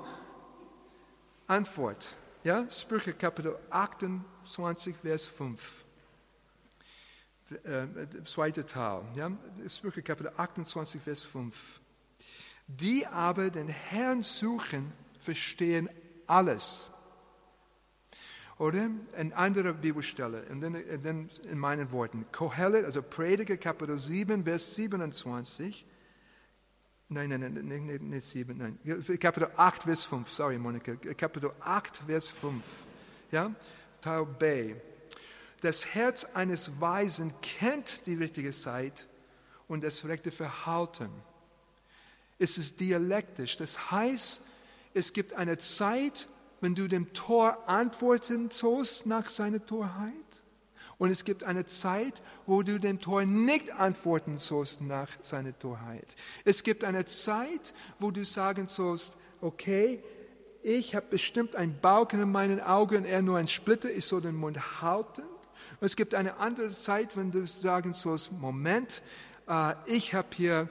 [1.47, 2.15] Antwort.
[2.43, 5.78] Ja, Sprüche Kapitel 28, Vers 5
[7.51, 9.31] äh, zweite Teil, ja,
[9.67, 11.81] Sprüche Kapitel 28, Vers 5.
[12.67, 15.89] Die aber den Herrn suchen, verstehen
[16.27, 16.85] alles.
[18.57, 24.43] Oder eine andere Bibelstelle, und dann, dann in meinen Worten, Kohelet, also Prediger Kapitel 7,
[24.43, 25.85] Vers 27,
[27.11, 28.77] Nein, nein, nein, nicht, nicht 7, nein.
[29.17, 30.93] Kapitel 8, Vers 5, sorry, Monika.
[31.17, 32.61] Kapitel 8, Vers 5.
[33.31, 33.51] Ja?
[33.99, 34.75] Teil B.
[35.61, 39.07] Das Herz eines Weisen kennt die richtige Zeit
[39.67, 41.09] und das rechte Verhalten.
[42.37, 43.57] Es ist dialektisch.
[43.57, 44.41] Das heißt,
[44.93, 46.27] es gibt eine Zeit,
[46.61, 50.13] wenn du dem Tor antworten sollst nach seiner Torheit.
[50.97, 56.07] Und es gibt eine Zeit, wo du dem Tor nicht antworten sollst nach seiner Torheit.
[56.43, 60.03] Es gibt eine Zeit, wo du sagen sollst, okay,
[60.61, 64.35] ich habe bestimmt einen Balken in meinen Augen er nur ein Splitter, ich soll den
[64.35, 65.23] Mund halten.
[65.79, 69.01] Und es gibt eine andere Zeit, wenn du sagen sollst, Moment,
[69.47, 70.69] äh, ich habe hier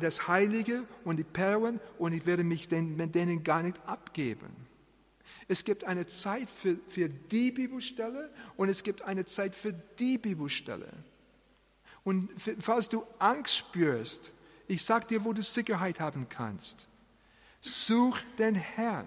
[0.00, 4.54] das Heilige und die Perlen und ich werde mich mit denen gar nicht abgeben.
[5.48, 10.18] Es gibt eine Zeit für, für die Bibelstelle und es gibt eine Zeit für die
[10.18, 10.88] Bibelstelle.
[12.04, 12.30] Und
[12.60, 14.32] falls du Angst spürst,
[14.68, 16.86] ich sage dir, wo du Sicherheit haben kannst.
[17.60, 19.06] Such den Herrn.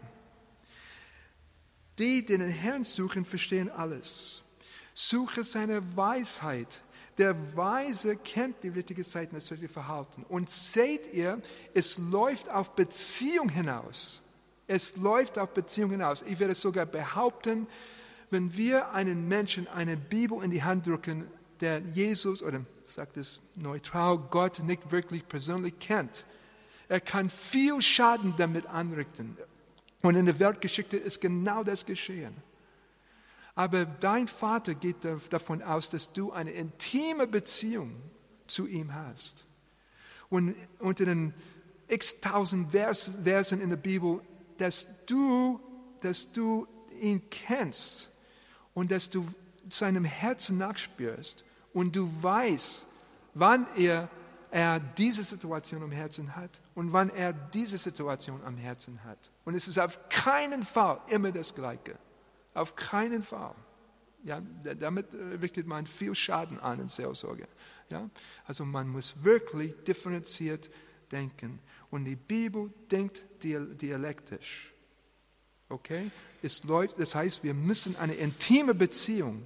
[1.97, 4.41] Die, die den Herrn suchen, verstehen alles.
[5.01, 6.81] Suche seine Weisheit.
[7.17, 10.25] Der Weise kennt die richtige Zeit das richtige Verhalten.
[10.27, 11.41] Und seht ihr,
[11.73, 14.21] es läuft auf Beziehung hinaus.
[14.67, 16.21] Es läuft auf Beziehungen hinaus.
[16.23, 17.65] Ich werde sogar behaupten,
[18.29, 21.31] wenn wir einen Menschen eine Bibel in die Hand drücken,
[21.61, 26.25] der Jesus oder sagt es neutral, Gott nicht wirklich persönlich kennt,
[26.89, 29.37] er kann viel Schaden damit anrichten.
[30.01, 32.35] Und in der Weltgeschichte ist genau das geschehen.
[33.59, 34.95] Aber dein Vater geht
[35.31, 37.93] davon aus, dass du eine intime Beziehung
[38.47, 39.43] zu ihm hast.
[40.29, 41.33] Und unter den
[41.89, 44.21] x-tausend Versen in der Bibel
[44.59, 45.59] dass du,
[45.99, 46.67] dass du
[47.01, 48.09] ihn kennst
[48.73, 49.27] und dass du
[49.69, 51.43] seinem Herzen nachspürst
[51.73, 52.85] und du weißt,
[53.33, 54.07] wann er,
[54.51, 59.17] er diese Situation am Herzen hat und wann er diese Situation am Herzen hat.
[59.43, 61.97] Und es ist auf keinen Fall immer das Gleiche.
[62.53, 63.55] Auf keinen Fall.
[64.23, 64.41] Ja,
[64.79, 67.47] damit richtet man viel Schaden an in Seelsorge.
[67.89, 68.09] Ja?
[68.45, 70.69] Also man muss wirklich differenziert
[71.11, 71.59] denken.
[71.89, 74.73] Und die Bibel denkt dialektisch.
[75.69, 76.11] Okay?
[76.41, 79.45] Es läuft, das heißt, wir müssen eine intime Beziehung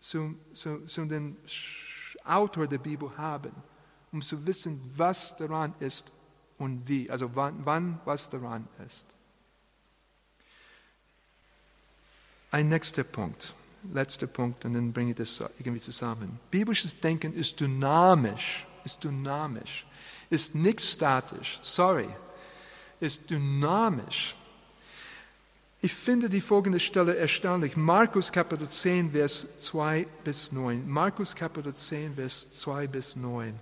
[0.00, 1.36] zu, zu, zu dem
[2.24, 3.52] Autor der Bibel haben,
[4.12, 6.12] um zu wissen, was daran ist
[6.58, 9.06] und wie, also wann, wann was daran ist.
[12.50, 13.54] Ein nächster Punkt,
[13.92, 16.40] letzter Punkt, und dann bringe ich das irgendwie zusammen.
[16.50, 19.84] Biblisches Denken ist dynamisch, ist dynamisch
[20.30, 22.08] ist nicht statisch, sorry,
[23.00, 24.34] ist dynamisch.
[25.80, 27.76] Ich finde die folgende Stelle erstaunlich.
[27.76, 30.88] Markus Kapitel 10, Vers 2 bis 9.
[30.88, 33.54] Markus Kapitel 10, Vers 2 bis 9.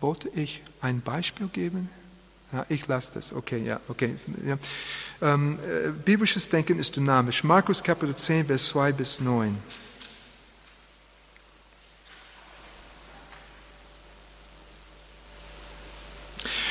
[0.00, 1.90] Wollte ich ein Beispiel geben?
[2.52, 3.32] Ja, ich lasse das.
[3.32, 4.16] Okay, ja, okay.
[4.44, 4.58] Ja.
[5.22, 7.44] Ähm, äh, biblisches Denken ist dynamisch.
[7.44, 9.56] Markus Kapitel 10, Vers 2 bis 9.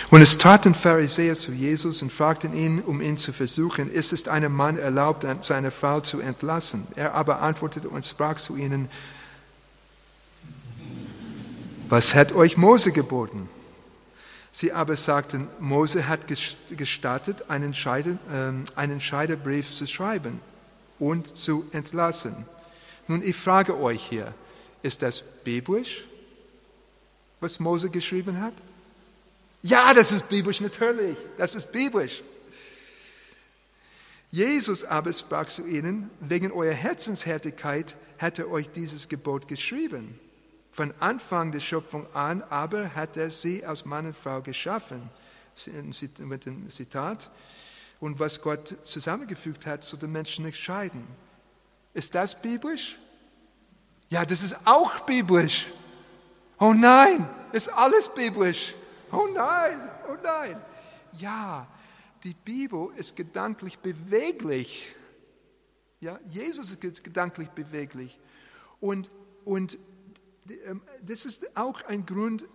[0.10, 4.28] Und es traten Pharisäer zu Jesus und fragten ihn, um ihn zu versuchen, ist es
[4.28, 6.88] einem Mann erlaubt, seine Frau zu entlassen?
[6.96, 8.90] Er aber antwortete und sprach zu ihnen,
[11.90, 13.48] was hat euch Mose geboten?
[14.52, 20.42] Sie aber sagten, Mose hat gestattet, einen, Scheide, äh, einen Scheidebrief zu schreiben
[20.98, 22.46] und zu entlassen.
[23.08, 24.34] Nun, ich frage euch hier,
[24.82, 26.06] ist das biblisch,
[27.40, 28.54] was Mose geschrieben hat?
[29.62, 31.18] Ja, das ist biblisch, natürlich.
[31.38, 32.24] Das ist biblisch.
[34.32, 40.20] Jesus aber sprach zu ihnen, wegen eurer Herzenshärtigkeit hat er euch dieses Gebot geschrieben.
[40.72, 45.10] Von Anfang der Schöpfung an aber hat er sie als Mann und Frau geschaffen.
[46.20, 47.30] Mit dem Zitat.
[48.00, 51.06] Und was Gott zusammengefügt hat, soll den Menschen nicht scheiden.
[51.94, 52.98] Ist das biblisch?
[54.10, 55.68] Ja, das ist auch biblisch.
[56.60, 58.76] Oh nein, ist alles biblisch.
[59.12, 59.80] Oh nein,
[60.10, 60.62] oh nein.
[61.14, 61.68] Ja,
[62.24, 64.96] die Bibel ist gedanklich beweglich.
[66.00, 68.20] Ja, Jesus ist gedanklich beweglich.
[68.80, 69.10] Und,
[69.46, 69.78] und
[71.02, 72.46] das ist auch ein Grund,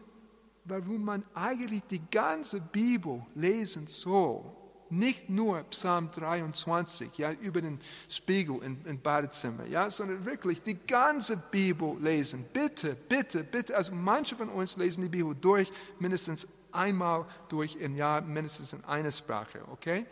[0.65, 4.45] warum man eigentlich die ganze Bibel lesen soll.
[4.91, 7.79] Nicht nur Psalm 23, ja, über den
[8.09, 12.45] Spiegel im, im Badezimmer, ja, sondern wirklich die ganze Bibel lesen.
[12.53, 13.77] Bitte, bitte, bitte.
[13.77, 18.85] Also manche von uns lesen die Bibel durch, mindestens einmal durch im Jahr, mindestens in
[18.85, 20.07] einer Sprache, okay?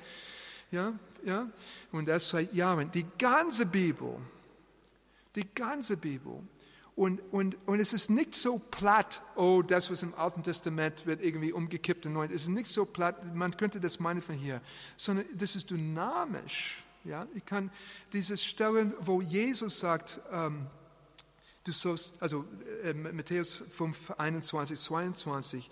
[0.71, 1.49] Ja, ja.
[1.93, 2.91] Und das seit Jahren.
[2.91, 4.17] Die ganze Bibel,
[5.35, 6.41] die ganze Bibel.
[6.95, 11.23] Und, und, und es ist nicht so platt, oh, das, was im Alten Testament wird
[11.23, 12.31] irgendwie umgekippt im Neuen.
[12.31, 14.61] Es ist nicht so platt, man könnte das meinen von hier,
[14.97, 16.85] sondern das ist dynamisch.
[17.05, 17.27] Ja?
[17.35, 17.71] Ich kann
[18.13, 20.67] dieses Stellen, wo Jesus sagt, ähm,
[21.65, 22.45] du sollst, also
[22.85, 25.71] äh, Matthäus 5, 21, 22,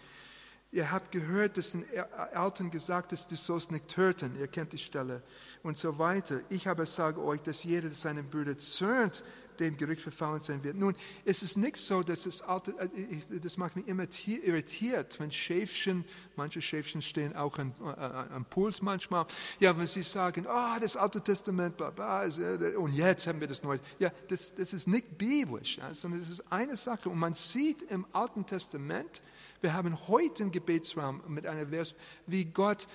[0.72, 1.84] Ihr habt gehört, dass den
[2.32, 4.38] Eltern gesagt ist, du sollst nicht töten.
[4.38, 5.20] Ihr kennt die Stelle
[5.64, 6.42] und so weiter.
[6.48, 9.24] Ich aber sage euch, dass jeder, der seinen Bruder zürnt,
[9.60, 10.76] dem Gericht verfallen sein wird.
[10.76, 15.30] Nun, es ist nicht so, dass das Alte, äh, das macht mich immer irritiert, wenn
[15.30, 16.04] Schäfchen,
[16.36, 19.26] manche Schäfchen stehen auch an, äh, am Puls manchmal,
[19.60, 23.40] ja, wenn sie sagen, ah, oh, das Alte Testament, bla, bla, äh, und jetzt haben
[23.40, 23.80] wir das Neue.
[23.98, 27.08] Ja, das, das ist nicht biblisch, ja, sondern das ist eine Sache.
[27.08, 29.22] Und man sieht im Alten Testament,
[29.60, 31.94] wir haben heute einen Gebetsraum mit einer Vers,
[32.26, 32.88] wie Gott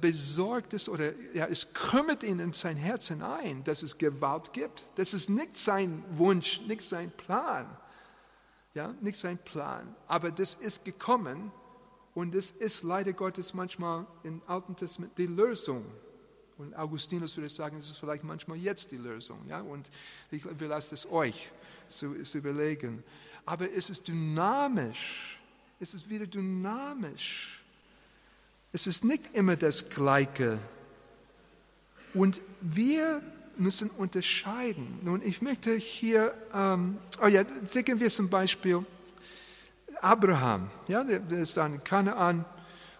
[0.00, 4.84] besorgt ist oder ja, es kümmert ihn in sein Herz hinein, dass es Gewalt gibt.
[4.96, 7.66] Das ist nicht sein Wunsch, nicht sein Plan.
[8.74, 9.94] Ja, nicht sein Plan.
[10.06, 11.50] Aber das ist gekommen
[12.14, 15.84] und das ist leider Gottes manchmal im Alten Testament die Lösung.
[16.58, 19.38] Und Augustinus würde sagen, das ist vielleicht manchmal jetzt die Lösung.
[19.46, 19.60] Ja?
[19.60, 19.90] Und
[20.30, 21.50] ich lasse es euch
[21.90, 23.04] zu, zu überlegen.
[23.44, 25.38] Aber es ist dynamisch.
[25.78, 27.65] Es ist wieder dynamisch.
[28.76, 30.58] Es ist nicht immer das Gleiche.
[32.12, 33.22] Und wir
[33.56, 34.98] müssen unterscheiden.
[35.02, 38.84] Nun, ich möchte hier, ähm, oh ja, sehen wir zum Beispiel
[40.02, 42.44] Abraham, ja, der, ist dann in Kanaan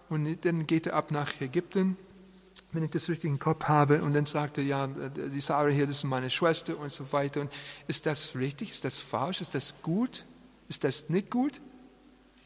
[0.09, 1.95] und dann geht er ab nach Ägypten,
[2.71, 5.85] wenn ich das richtig im Kopf habe, und dann sagt er, ja, die Sarah hier,
[5.85, 7.41] das ist meine Schwester und so weiter.
[7.41, 7.51] Und
[7.87, 8.71] ist das richtig?
[8.71, 9.41] Ist das falsch?
[9.41, 10.25] Ist das gut?
[10.69, 11.61] Ist das nicht gut?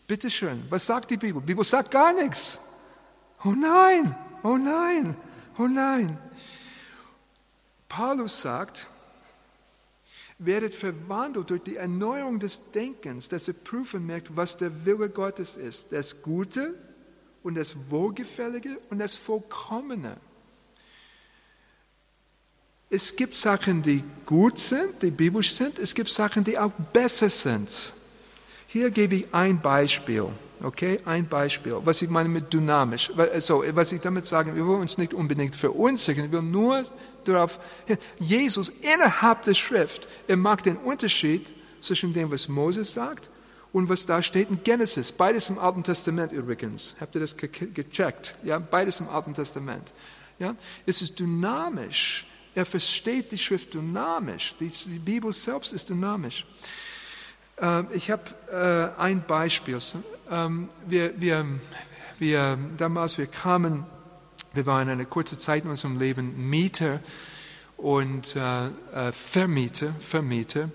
[0.06, 1.42] Bitte schön, was sagt die Bibel?
[1.42, 2.60] Die Bibel sagt gar nichts.
[3.44, 5.16] Oh nein, oh nein,
[5.58, 6.18] oh nein.
[7.90, 8.88] Paulus sagt,
[10.38, 15.58] werdet verwandelt durch die Erneuerung des Denkens, dass ihr prüfen merkt, was der Wille Gottes
[15.58, 16.74] ist, das Gute
[17.44, 20.18] und das Wohlgefällige und das Vollkommene.
[22.90, 27.30] Es gibt Sachen, die gut sind, die biblisch sind, es gibt Sachen, die auch besser
[27.30, 27.94] sind.
[28.68, 30.28] Hier gebe ich ein Beispiel.
[30.64, 33.12] Okay, ein Beispiel, was ich meine mit dynamisch.
[33.18, 36.84] Also, was ich damit sage, wir wollen uns nicht unbedingt verunsichern, wir wollen nur
[37.24, 37.60] darauf,
[38.20, 43.30] Jesus innerhalb der Schrift, er macht den Unterschied zwischen dem, was Moses sagt
[43.74, 45.12] und was da steht in Genesis.
[45.12, 46.96] Beides im Alten Testament übrigens.
[47.00, 48.36] Habt ihr das gecheckt?
[48.44, 49.94] Ja, beides im Alten Testament.
[50.40, 50.56] Ja,
[50.86, 52.28] es ist dynamisch.
[52.54, 54.56] Er versteht die Schrift dynamisch.
[54.60, 56.46] Die, die Bibel selbst ist dynamisch.
[57.62, 59.78] Ähm, ich habe äh, ein Beispiel.
[60.30, 61.46] Ähm, wir, wir,
[62.18, 63.86] wir, damals, wir kamen,
[64.54, 67.00] wir waren eine kurze Zeit in unserem Leben Mieter
[67.78, 70.70] und äh, äh Vermieter, Vermieter.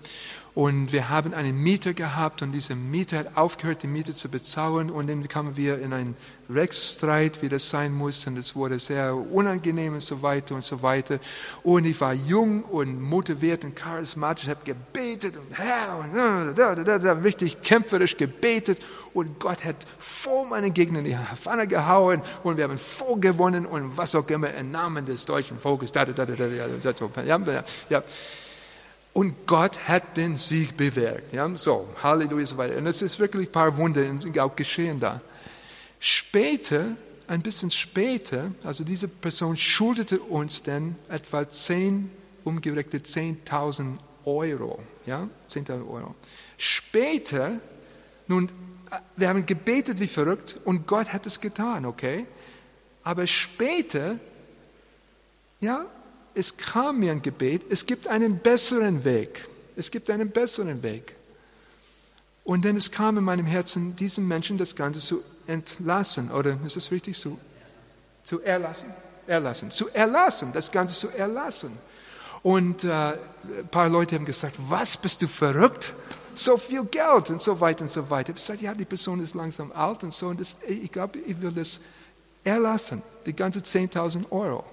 [0.57, 4.89] Und wir haben einen Mieter gehabt und dieser Mieter hat aufgehört, die Miete zu bezahlen.
[4.89, 6.17] Und dann kamen wir in einen
[6.49, 8.27] Rechtsstreit, wie das sein muss.
[8.27, 11.19] Und es wurde sehr unangenehm und so weiter und so weiter.
[11.63, 16.75] Und ich war jung und motiviert und charismatisch, habe gebetet und Herr und da, da,
[16.75, 18.81] da, da, richtig kämpferisch gebetet.
[19.13, 23.99] Und Gott hat vor meinen Gegnern die Pfanne gehauen und wir haben voll gewonnen und
[23.99, 25.93] was auch immer im Namen des deutschen Volkes.
[25.93, 28.03] Da, da, da, da, da, ja, ja.
[29.17, 31.33] Und Gott hat den Sieg bewirkt.
[31.33, 31.51] Ja?
[31.57, 32.77] So, Halleluja so weiter.
[32.77, 34.03] Und es ist wirklich ein paar Wunder
[34.45, 35.23] auch geschehen da.
[35.99, 36.85] Später,
[37.27, 42.11] ein bisschen später, also diese Person schuldete uns dann etwa 10,
[42.45, 43.97] umgerechnet 10.000
[44.27, 44.81] Euro.
[45.07, 45.27] Ja?
[45.49, 46.15] 10.000 Euro.
[46.59, 47.53] Später,
[48.27, 48.51] nun,
[49.17, 52.27] wir haben gebetet wie verrückt und Gott hat es getan, okay?
[53.03, 54.19] Aber später,
[55.61, 55.87] ja,
[56.37, 59.49] es kam mir ein Gebet, es gibt einen besseren Weg.
[59.75, 61.17] Es gibt einen besseren Weg.
[62.45, 66.31] Und dann es kam in meinem Herzen, diesem Menschen das Ganze zu entlassen.
[66.31, 67.19] Oder ist das richtig?
[67.19, 67.39] Zu,
[68.23, 68.93] zu erlassen?
[69.27, 69.71] Erlassen.
[69.71, 71.73] Zu erlassen, das Ganze zu erlassen.
[72.43, 73.19] Und äh, ein
[73.71, 75.95] paar Leute haben gesagt, was, bist du verrückt?
[76.35, 78.29] So viel Geld und so weiter und so weiter.
[78.29, 80.29] Ich habe gesagt, ja, die Person ist langsam alt und so.
[80.29, 81.81] Und das, ich glaube, ich will das
[82.45, 84.65] erlassen, die ganze 10.000 Euro.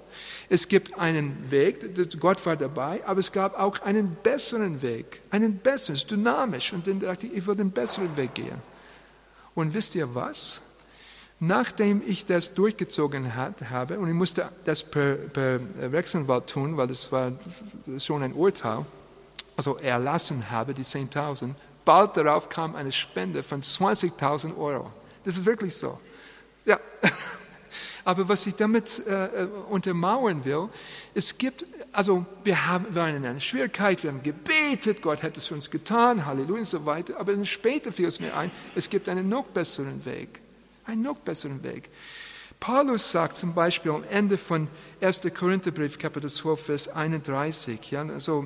[0.50, 5.58] Es gibt einen Weg, Gott war dabei, aber es gab auch einen besseren Weg, einen
[5.58, 6.74] besseren, dynamisch.
[6.74, 8.62] Und dann dachte ich, ich will den besseren Weg gehen.
[9.56, 10.62] Und wisst ihr was?
[11.40, 15.60] Nachdem ich das durchgezogen hat, habe, und ich musste das per, per
[15.92, 17.34] Rechtsanwalt tun, weil das war
[18.00, 18.86] schon ein Urteil,
[19.58, 21.54] also erlassen habe, die 10.000,
[21.86, 24.92] bald darauf kam eine Spende von 20.000 Euro.
[25.26, 26.00] Das ist wirklich so.
[26.66, 26.80] Ja,
[28.06, 30.70] Aber was ich damit äh, äh, untermauern will,
[31.14, 35.38] es gibt, also wir, haben, wir waren in einer Schwierigkeit, wir haben gebetet, Gott hat
[35.38, 37.20] es für uns getan, Halleluja und so weiter.
[37.20, 40.42] Aber dann später fiel es mir ein, es gibt einen noch besseren Weg.
[40.86, 41.90] Einen noch besseren Weg.
[42.60, 44.68] Paulus sagt zum Beispiel am Ende von
[45.02, 45.22] 1.
[45.34, 48.46] Korintherbrief, Kapitel 12, Vers 31, ja, also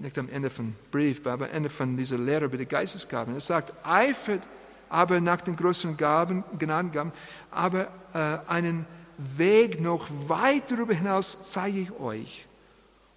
[0.00, 3.40] nicht am Ende vom Brief, aber am Ende von dieser Lehre über die Geistesgaben, er
[3.40, 4.42] sagt, eifert
[4.90, 7.12] aber nach den größeren Gaben, Gnadengaben,
[7.50, 8.86] aber äh, einen
[9.18, 12.46] Weg noch weit darüber hinaus zeige ich euch.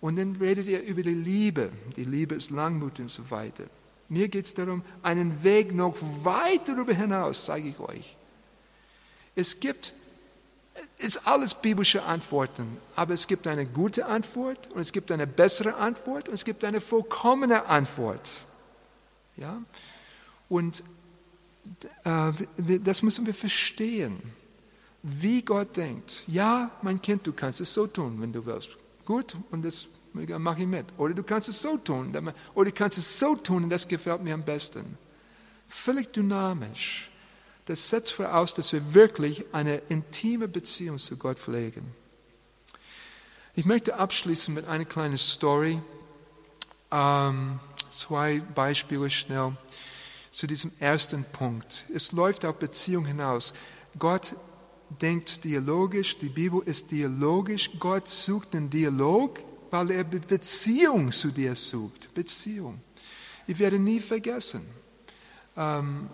[0.02, 1.72] Und dann redet ihr über die Liebe.
[1.96, 3.64] Die Liebe ist langmutig und so weiter.
[4.10, 8.18] Mir geht es darum, einen Weg noch weit darüber hinaus, zeige ich euch.
[9.34, 9.94] Es gibt,
[10.98, 15.26] es ist alles biblische Antworten, aber es gibt eine gute Antwort und es gibt eine
[15.26, 18.44] bessere Antwort und es gibt eine vollkommene Antwort.
[19.38, 19.62] Ja?
[20.50, 20.84] Und
[22.84, 24.22] das müssen wir verstehen,
[25.02, 26.24] wie Gott denkt.
[26.28, 28.70] Ja, mein Kind, du kannst es so tun, wenn du willst.
[29.06, 30.86] Gut, und das mache ich mit.
[30.98, 32.16] Oder du kannst es so tun,
[32.54, 34.98] oder du kannst es so tun, und das gefällt mir am besten.
[35.68, 37.10] Völlig dynamisch.
[37.66, 41.94] Das setzt voraus, dass wir wirklich eine intime Beziehung zu Gott pflegen.
[43.56, 45.80] Ich möchte abschließen mit einer kleinen Story.
[46.92, 47.60] Ähm,
[47.92, 49.56] zwei Beispiele schnell
[50.34, 51.86] zu diesem ersten Punkt.
[51.94, 53.54] Es läuft auf Beziehung hinaus.
[53.98, 54.36] Gott
[55.02, 57.70] denkt dialogisch, die Bibel ist dialogisch.
[57.80, 62.14] Gott sucht einen Dialog, weil er Beziehung zu dir sucht.
[62.16, 62.82] Beziehung.
[63.46, 64.66] Ich werde nie vergessen.
[65.56, 66.10] Ähm,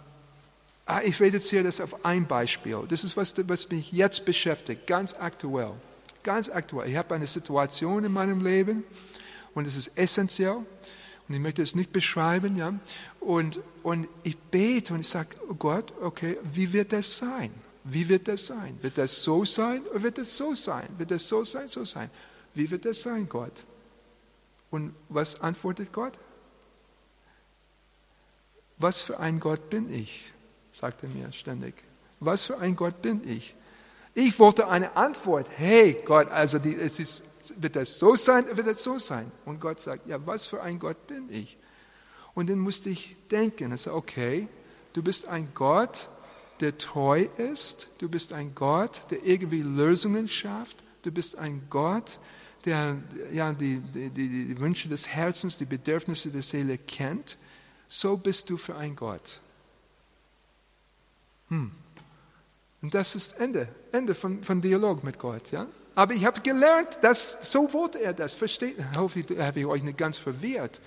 [0.86, 2.84] ah, ich reduziere das auf ein Beispiel.
[2.90, 5.72] Das ist, was, was mich jetzt beschäftigt, ganz aktuell.
[6.24, 6.90] Ganz aktuell.
[6.90, 8.84] Ich habe eine Situation in meinem Leben
[9.54, 10.66] und es ist essentiell.
[11.30, 12.74] Und ich möchte es nicht beschreiben, ja.
[13.20, 17.52] Und, und ich bete und ich sage, oh Gott, okay, wie wird das sein?
[17.84, 18.78] Wie wird das sein?
[18.82, 20.88] Wird das so sein oder wird das so sein?
[20.98, 22.10] Wird das so sein, so sein?
[22.56, 23.64] Wie wird das sein, Gott?
[24.72, 26.14] Und was antwortet Gott?
[28.78, 30.34] Was für ein Gott bin ich?
[30.72, 31.76] sagt er mir ständig.
[32.20, 33.56] Was für ein Gott bin ich?
[34.14, 35.48] Ich wollte eine Antwort.
[35.56, 37.24] Hey Gott, also die, es ist
[37.58, 39.32] wird das so sein, wird das so sein?
[39.46, 41.58] Und Gott sagt, ja, was für ein Gott bin ich?
[42.34, 44.48] Und dann musste ich denken, also, okay,
[44.94, 46.08] du bist ein Gott,
[46.60, 52.20] der treu ist, du bist ein Gott, der irgendwie Lösungen schafft, du bist ein Gott,
[52.66, 52.98] der
[53.32, 57.38] ja, die, die, die Wünsche des Herzens, die Bedürfnisse der Seele kennt.
[57.88, 59.40] So bist du für ein Gott.
[61.48, 61.72] Hm.
[62.82, 65.52] Und das ist Ende, Ende von, von Dialog mit Gott.
[65.52, 65.68] Ja?
[66.00, 68.32] Aber ich habe gelernt, dass so wollte er das.
[68.32, 68.78] Versteht?
[68.96, 70.80] Hoffe ich, habe ich euch nicht ganz verwirrt.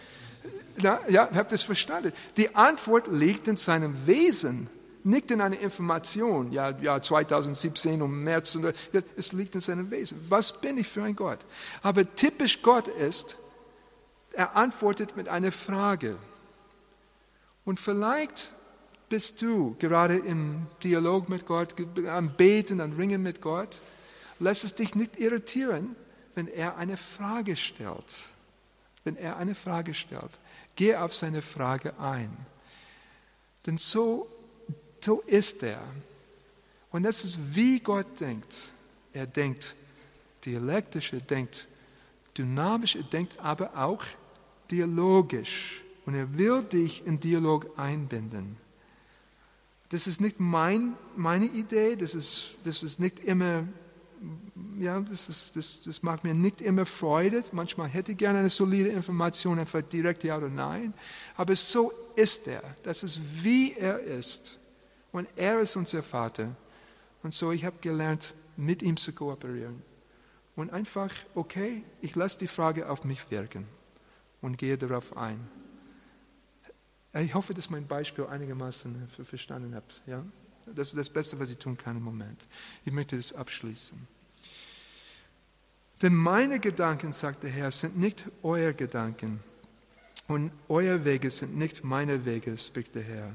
[0.81, 2.15] Ja, ja habt das verstanden?
[2.39, 4.71] Die Antwort liegt in seinem Wesen,
[5.05, 6.51] nicht in einer Information.
[6.51, 8.59] Ja, ja 2017 um März.
[9.15, 10.25] Es liegt in seinem Wesen.
[10.31, 11.41] Was bin ich für ein Gott?
[11.83, 13.37] Aber typisch Gott ist,
[14.33, 16.17] er antwortet mit einer Frage.
[17.67, 18.51] Und vielleicht
[19.11, 21.75] bist du gerade im Dialog mit Gott,
[22.09, 23.83] am Beten, am Ringen mit Gott
[24.43, 25.95] lass es dich nicht irritieren,
[26.34, 28.24] wenn er eine Frage stellt.
[29.05, 30.38] Wenn er eine Frage stellt,
[30.76, 32.36] geh auf seine Frage ein.
[33.66, 34.28] Denn so,
[35.01, 35.82] so ist er.
[36.90, 38.55] Und das ist, wie Gott denkt.
[39.12, 39.74] Er denkt
[40.45, 41.66] dialektisch, er denkt
[42.36, 44.05] dynamisch, er denkt aber auch
[44.70, 45.82] dialogisch.
[46.05, 48.57] Und er will dich in Dialog einbinden.
[49.90, 53.64] Das ist nicht mein, meine Idee, das ist, das ist nicht immer
[54.79, 57.43] ja, das, ist, das, das macht mir nicht immer Freude.
[57.53, 60.95] Manchmal hätte ich gerne eine solide Information, einfach direkt ja oder nein.
[61.37, 62.62] Aber so ist er.
[62.83, 64.59] Das ist, wie er ist.
[65.12, 66.57] Und er ist unser Vater.
[67.23, 69.83] Und so, ich habe gelernt, mit ihm zu kooperieren.
[70.57, 73.66] Und einfach, okay, ich lasse die Frage auf mich wirken
[74.41, 75.49] und gehe darauf ein.
[77.14, 80.03] Ich hoffe, dass mein Beispiel einigermaßen verstanden habt.
[80.07, 80.25] Ja?
[80.67, 82.47] Das ist das Beste, was ich tun kann im Moment.
[82.85, 83.99] Ich möchte das abschließen.
[86.03, 89.41] Denn meine Gedanken, sagt der Herr, sind nicht euer Gedanken.
[90.29, 93.35] Und euer Wege sind nicht meine Wege, spricht der Herr.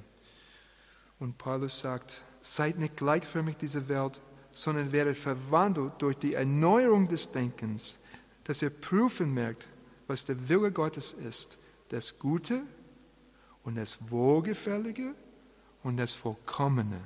[1.19, 4.19] Und Paulus sagt, seid nicht gleichförmig dieser Welt,
[4.51, 7.99] sondern werdet verwandelt durch die Erneuerung des Denkens,
[8.43, 9.67] dass ihr prüfen merkt,
[10.07, 11.57] was der Wille Gottes ist,
[11.89, 12.61] das Gute
[13.63, 15.13] und das Wohlgefällige
[15.83, 16.99] und das Vollkommene.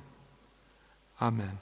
[1.22, 1.58] Amen.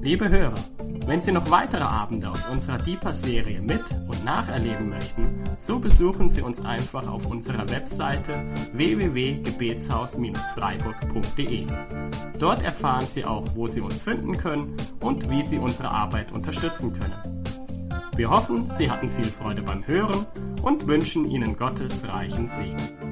[0.00, 0.54] Liebe Hörer,
[1.04, 6.40] wenn Sie noch weitere Abende aus unserer Deeper-Serie mit- und nacherleben möchten, so besuchen Sie
[6.40, 8.42] uns einfach auf unserer Webseite
[8.72, 11.66] www.gebetshaus-freiburg.de.
[12.38, 16.98] Dort erfahren Sie auch, wo Sie uns finden können und wie Sie unsere Arbeit unterstützen
[16.98, 17.39] können.
[18.20, 20.26] Wir hoffen, Sie hatten viel Freude beim Hören
[20.60, 23.09] und wünschen Ihnen Gottes reichen Segen.